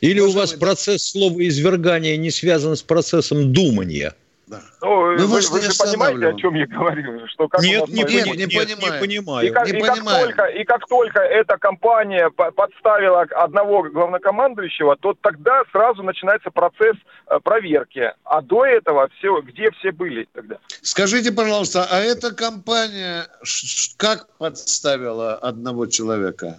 Или 0.00 0.18
Уважаемые... 0.18 0.34
у 0.34 0.40
вас 0.40 0.52
процесс 0.54 1.02
слова 1.08 1.38
извергания 1.46 2.16
не 2.16 2.32
связан 2.32 2.74
с 2.74 2.82
процессом 2.82 3.52
думания? 3.52 4.16
Да. 4.46 4.60
Ну, 4.80 5.12
ну 5.12 5.26
вы, 5.26 5.40
вы 5.40 5.40
же 5.40 5.70
понимаете, 5.78 6.28
о 6.28 6.34
чем 6.34 6.54
я 6.54 6.66
говорю? 6.66 7.26
Что 7.32 7.48
как 7.48 7.62
нет, 7.62 7.88
не, 7.88 8.02
нет, 8.02 8.26
не, 8.26 8.46
нет, 8.46 8.52
понимаю. 8.52 8.94
не 8.94 9.00
понимаю. 9.00 9.46
И 9.46 9.50
как, 9.50 9.66
не 9.66 9.78
и, 9.78 9.80
понимаю. 9.80 10.26
Как 10.28 10.36
только, 10.36 10.44
и 10.46 10.64
как 10.64 10.88
только 10.88 11.20
эта 11.20 11.58
компания 11.58 12.30
подставила 12.30 13.22
одного 13.22 13.84
главнокомандующего, 13.84 14.96
то 14.96 15.14
тогда 15.20 15.62
сразу 15.70 16.02
начинается 16.02 16.50
процесс 16.50 16.96
э, 17.28 17.38
проверки. 17.40 18.12
А 18.24 18.42
до 18.42 18.66
этого 18.66 19.08
все, 19.18 19.40
где 19.42 19.70
все 19.70 19.92
были 19.92 20.28
тогда? 20.32 20.58
Скажите, 20.82 21.32
пожалуйста, 21.32 21.86
а 21.88 22.00
эта 22.00 22.34
компания 22.34 23.26
как 23.96 24.28
подставила 24.38 25.34
одного 25.34 25.86
человека? 25.86 26.58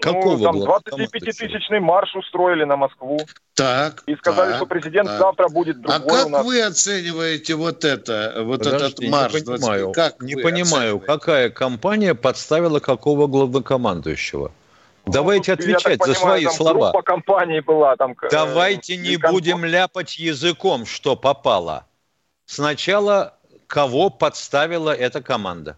Какого 0.00 0.36
ну, 0.36 0.44
там 0.44 0.56
25-тысячный 0.56 1.80
марш 1.80 2.14
устроили 2.14 2.64
на 2.64 2.76
Москву. 2.76 3.18
Так. 3.54 4.02
И 4.06 4.14
сказали, 4.16 4.50
так, 4.50 4.56
что 4.56 4.66
президент 4.66 5.08
так. 5.08 5.18
завтра 5.18 5.48
будет 5.48 5.80
другой 5.80 6.20
А 6.20 6.24
как 6.30 6.44
вы 6.44 6.62
оцениваете 6.62 7.54
вот 7.54 7.84
это, 7.84 8.34
вот 8.42 8.58
Подожди, 8.58 9.06
этот 9.06 9.10
марш? 9.10 9.34
Не 9.34 9.40
понимаю, 9.40 9.92
как 9.92 10.20
не 10.20 10.36
понимаю 10.36 11.00
какая 11.00 11.50
компания 11.50 12.14
подставила 12.14 12.80
какого 12.80 13.26
главнокомандующего? 13.26 14.52
Давайте 15.06 15.52
ну, 15.52 15.54
отвечать 15.54 15.98
понимаю, 15.98 16.14
за 16.14 16.20
свои 16.20 16.44
там 16.44 16.52
слова. 16.52 16.90
Группа 16.90 17.02
компании 17.02 17.60
была 17.60 17.96
там. 17.96 18.12
Э, 18.20 18.28
Давайте 18.30 18.96
не 18.96 19.16
будем 19.16 19.64
ляпать 19.64 20.18
языком, 20.18 20.84
что 20.84 21.16
попало. 21.16 21.86
Сначала 22.44 23.34
кого 23.66 24.10
подставила 24.10 24.90
эта 24.90 25.22
команда? 25.22 25.76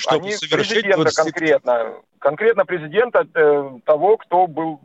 Чтобы 0.00 0.26
Они 0.26 0.32
совершить 0.32 0.82
президента 0.82 1.02
20... 1.02 1.16
конкретно. 1.16 1.92
Конкретно 2.18 2.64
президента 2.64 3.26
э, 3.34 3.70
того, 3.84 4.16
кто 4.16 4.46
был 4.46 4.80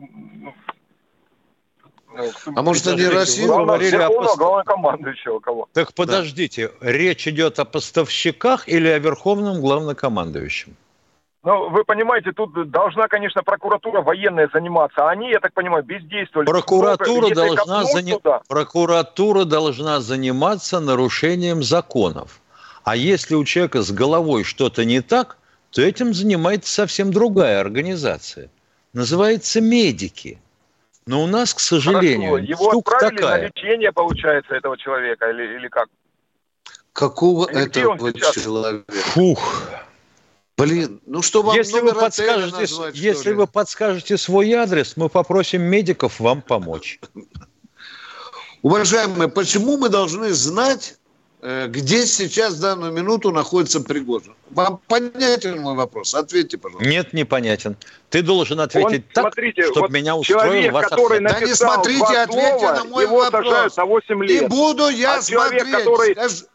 ну, 2.16 2.52
а 2.56 2.62
может, 2.62 2.86
они 2.86 3.06
Россию 3.06 3.48
говорили 3.48 3.96
о 3.96 4.08
пост... 4.08 4.38
главнокомандующего 4.38 5.38
кого? 5.38 5.68
Так 5.74 5.92
подождите, 5.92 6.70
да. 6.80 6.90
речь 6.92 7.28
идет 7.28 7.58
о 7.58 7.66
поставщиках 7.66 8.68
или 8.68 8.88
о 8.88 8.98
верховном 8.98 9.60
главнокомандующем? 9.60 10.76
Ну, 11.42 11.68
вы 11.68 11.84
понимаете, 11.84 12.32
тут 12.32 12.70
должна, 12.70 13.06
конечно, 13.06 13.42
прокуратура 13.42 14.00
военная 14.00 14.48
заниматься. 14.52 15.06
А 15.06 15.10
они, 15.10 15.30
я 15.30 15.40
так 15.40 15.52
понимаю, 15.52 15.84
бездействовали. 15.84 16.46
Прокуратура, 16.46 17.34
должна, 17.34 17.84
зани... 17.84 18.14
Прокуратура 18.48 19.44
должна 19.44 20.00
заниматься 20.00 20.80
нарушением 20.80 21.62
законов. 21.62 22.40
А 22.86 22.94
если 22.94 23.34
у 23.34 23.42
человека 23.44 23.82
с 23.82 23.90
головой 23.90 24.44
что-то 24.44 24.84
не 24.84 25.02
так, 25.02 25.38
то 25.70 25.82
этим 25.82 26.14
занимается 26.14 26.72
совсем 26.72 27.12
другая 27.12 27.60
организация. 27.60 28.48
Называется 28.92 29.60
медики. 29.60 30.38
Но 31.04 31.24
у 31.24 31.26
нас, 31.26 31.52
к 31.52 31.58
сожалению, 31.58 32.34
Хорошо. 32.34 32.46
Его 32.46 32.78
отправили 32.78 33.16
такая. 33.16 33.42
на 33.42 33.46
лечение, 33.46 33.90
получается, 33.90 34.54
этого 34.54 34.78
человека, 34.78 35.28
или, 35.30 35.56
или 35.56 35.66
как? 35.66 35.88
Какого 36.92 37.50
или 37.50 37.66
этого 37.66 38.12
человека? 38.12 38.84
Фух. 38.92 39.64
Блин, 40.56 41.00
ну 41.06 41.22
что 41.22 41.42
вам 41.42 41.56
если 41.56 41.80
вы 41.80 41.92
подскажете, 41.92 42.60
назвать, 42.60 42.94
Если 42.94 43.32
вы 43.32 43.48
подскажете 43.48 44.16
свой 44.16 44.52
адрес, 44.52 44.96
мы 44.96 45.08
попросим 45.08 45.62
медиков 45.62 46.20
вам 46.20 46.40
помочь. 46.40 47.00
Уважаемые, 48.62 49.28
почему 49.28 49.76
мы 49.76 49.88
должны 49.88 50.30
знать, 50.30 50.96
где 51.42 52.06
сейчас 52.06 52.54
в 52.54 52.60
данную 52.60 52.92
минуту 52.92 53.30
находится 53.30 53.80
Пригожин? 53.80 54.34
Вам 54.50 54.80
понятен 54.88 55.60
мой 55.60 55.74
вопрос? 55.74 56.14
Ответьте, 56.14 56.58
пожалуйста. 56.58 56.88
Нет, 56.88 57.12
непонятен. 57.12 57.76
Ты 58.10 58.22
должен 58.22 58.60
ответить 58.60 59.04
Он, 59.04 59.12
так, 59.12 59.22
смотрите, 59.24 59.62
чтобы 59.62 59.80
вот 59.80 59.90
меня 59.90 60.16
устроил 60.16 60.40
человек, 60.40 60.72
ваш 60.72 60.86
который 60.86 61.18
ответ. 61.18 61.40
Да 61.40 61.46
не 61.46 61.54
смотрите, 61.54 62.18
ответьте 62.18 62.72
на 62.72 62.84
мой 62.84 63.04
его 63.04 63.18
вопрос. 63.18 63.76
на 63.76 63.84
8 63.84 64.24
лет. 64.24 64.42
Не 64.42 64.48
буду 64.48 64.88
я 64.88 65.16
а 65.16 65.22
смотреть. 65.22 65.60
Человек, 65.62 65.78
который... 65.78 66.12
Скажи... 66.12 66.46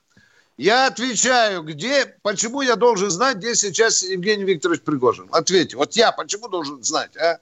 Я 0.57 0.87
отвечаю, 0.87 1.63
где, 1.63 2.15
почему 2.21 2.61
я 2.61 2.75
должен 2.75 3.09
знать, 3.09 3.37
где 3.37 3.55
сейчас 3.55 4.03
Евгений 4.03 4.43
Викторович 4.43 4.81
Пригожин? 4.81 5.27
Ответьте. 5.31 5.77
Вот 5.77 5.93
я 5.93 6.11
почему 6.11 6.49
должен 6.49 6.83
знать, 6.83 7.15
а? 7.17 7.39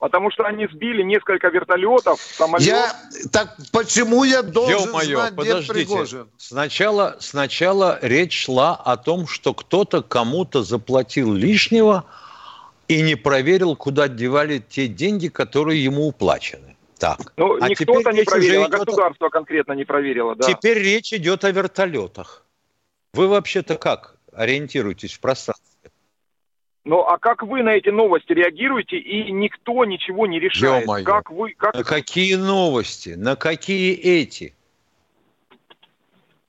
Потому 0.00 0.30
что 0.30 0.44
они 0.44 0.66
сбили 0.66 1.02
несколько 1.02 1.48
вертолетов, 1.48 2.18
самолет. 2.20 2.66
Я, 2.66 2.90
так 3.30 3.54
почему 3.70 4.24
я 4.24 4.42
должен 4.42 4.88
Ё-моё, 4.88 5.18
знать, 5.18 5.36
подождите. 5.36 5.72
где 5.72 5.84
Пригожин? 5.84 6.28
Сначала, 6.38 7.16
сначала 7.20 7.98
речь 8.00 8.46
шла 8.46 8.74
о 8.74 8.96
том, 8.96 9.26
что 9.26 9.52
кто-то 9.52 10.02
кому-то 10.02 10.62
заплатил 10.62 11.34
лишнего 11.34 12.06
и 12.88 13.02
не 13.02 13.14
проверил, 13.14 13.76
куда 13.76 14.08
девали 14.08 14.64
те 14.66 14.88
деньги, 14.88 15.28
которые 15.28 15.84
ему 15.84 16.06
уплачены. 16.06 16.76
Так. 16.98 17.34
Ну, 17.36 17.58
а 17.60 17.68
не 17.68 17.74
кто-то 17.74 18.10
не 18.12 18.22
проверил, 18.22 18.64
а 18.64 18.68
государство 18.68 19.26
о... 19.26 19.30
конкретно 19.30 19.74
не 19.74 19.84
проверило, 19.84 20.34
да. 20.34 20.46
Теперь 20.46 20.78
речь 20.78 21.12
идет 21.12 21.44
о 21.44 21.50
вертолетах. 21.50 22.46
Вы 23.12 23.28
вообще-то 23.28 23.76
как 23.76 24.16
ориентируетесь 24.32 25.12
в 25.12 25.20
пространстве? 25.20 25.69
Ну, 26.90 27.02
а 27.02 27.18
как 27.18 27.44
вы 27.44 27.62
на 27.62 27.76
эти 27.76 27.90
новости 27.90 28.32
реагируете, 28.32 28.96
и 28.96 29.30
никто 29.30 29.84
ничего 29.84 30.26
не 30.26 30.40
решает? 30.40 30.82
Ё-моё. 30.82 31.04
Как 31.04 31.30
вы, 31.30 31.54
как... 31.56 31.72
На 31.72 31.84
какие 31.84 32.34
новости? 32.34 33.10
На 33.10 33.36
какие 33.36 33.94
эти? 33.94 34.56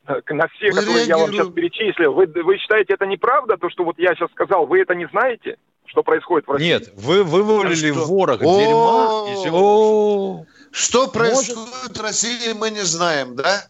На 0.08 0.48
все, 0.48 0.72
мы 0.72 0.78
которые 0.78 0.96
реагируем... 0.96 1.08
я 1.08 1.18
вам 1.18 1.32
сейчас 1.32 1.54
перечислил. 1.54 2.14
Вы, 2.14 2.26
вы 2.26 2.58
считаете, 2.58 2.96
это 2.96 3.06
неправда, 3.06 3.58
то, 3.58 3.70
что 3.70 3.84
вот 3.84 4.00
я 4.00 4.16
сейчас 4.16 4.32
сказал? 4.32 4.66
Вы 4.66 4.82
это 4.82 4.96
не 4.96 5.08
знаете? 5.10 5.58
что 5.86 6.04
происходит 6.04 6.48
в 6.48 6.52
России. 6.52 6.68
Нет, 6.68 6.92
вы 6.96 7.24
вывалили 7.24 7.92
а 7.92 7.94
ворох 7.94 8.40
дерьма. 8.40 10.46
Что 10.72 11.08
происходит 11.08 11.98
в 11.98 12.02
России, 12.02 12.54
мы 12.54 12.72
не 12.72 12.82
знаем, 12.82 13.36
да? 13.36 13.68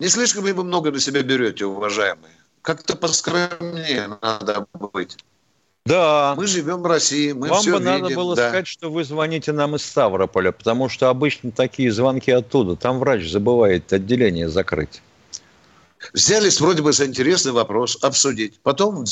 Не 0.00 0.08
слишком 0.08 0.44
ли 0.44 0.52
вы 0.52 0.64
много 0.64 0.90
на 0.90 1.00
себя 1.00 1.22
берете, 1.22 1.64
уважаемые? 1.64 2.37
Как-то 2.68 2.96
поскромнее 2.96 4.18
надо 4.20 4.66
быть. 4.74 5.16
Да. 5.86 6.34
Мы 6.36 6.46
живем 6.46 6.82
в 6.82 6.86
России, 6.86 7.32
мы 7.32 7.48
Вам 7.48 7.62
все 7.62 7.72
бы 7.72 7.78
видим. 7.78 8.02
надо 8.02 8.14
было 8.14 8.36
да. 8.36 8.50
сказать, 8.50 8.66
что 8.66 8.90
вы 8.90 9.04
звоните 9.04 9.52
нам 9.52 9.74
из 9.76 9.86
Ставрополя, 9.86 10.52
потому 10.52 10.90
что 10.90 11.08
обычно 11.08 11.50
такие 11.50 11.90
звонки 11.90 12.30
оттуда. 12.30 12.76
Там 12.76 12.98
врач 12.98 13.26
забывает 13.26 13.90
отделение 13.90 14.50
закрыть. 14.50 15.00
Взялись 16.12 16.60
вроде 16.60 16.82
бы 16.82 16.92
за 16.92 17.06
интересный 17.06 17.52
вопрос 17.52 17.96
обсудить. 18.02 18.60
Потом 18.62 19.06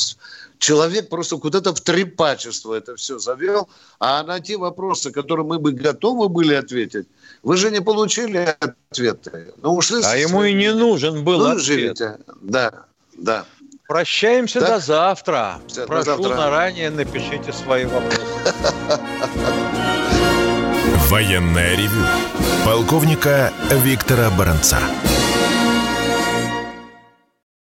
человек 0.59 1.09
просто 1.09 1.37
куда-то 1.37 1.73
в 1.73 1.81
трепачество 1.81 2.75
это 2.75 2.95
все 2.95 3.17
завел, 3.17 3.69
а 3.99 4.21
на 4.21 4.39
те 4.39 4.57
вопросы, 4.57 5.09
которые 5.09 5.47
мы 5.47 5.57
бы 5.57 5.71
готовы 5.71 6.29
были 6.29 6.53
ответить, 6.53 7.07
вы 7.41 7.57
же 7.57 7.71
не 7.71 7.81
получили 7.81 8.55
ответы. 8.59 9.51
Ну, 9.63 9.73
ушли 9.73 10.03
а 10.03 10.15
ему 10.15 10.43
и 10.43 10.53
не 10.53 10.71
нужен 10.71 11.23
был 11.23 11.39
ну, 11.39 11.45
ответ. 11.47 11.63
Живите. 11.63 12.19
Да, 12.43 12.85
да. 13.17 13.45
Прощаемся 13.87 14.59
так? 14.59 14.69
до 14.69 14.79
завтра. 14.79 15.59
Все, 15.67 15.85
Прошу 15.85 16.17
до 16.17 16.23
завтра. 16.23 16.35
заранее 16.37 16.89
напишите 16.89 17.53
свои 17.53 17.85
вопросы. 17.85 18.21
Военная 21.09 21.75
ревю. 21.75 22.03
Полковника 22.65 23.51
Виктора 23.71 24.29
Баранца. 24.29 24.79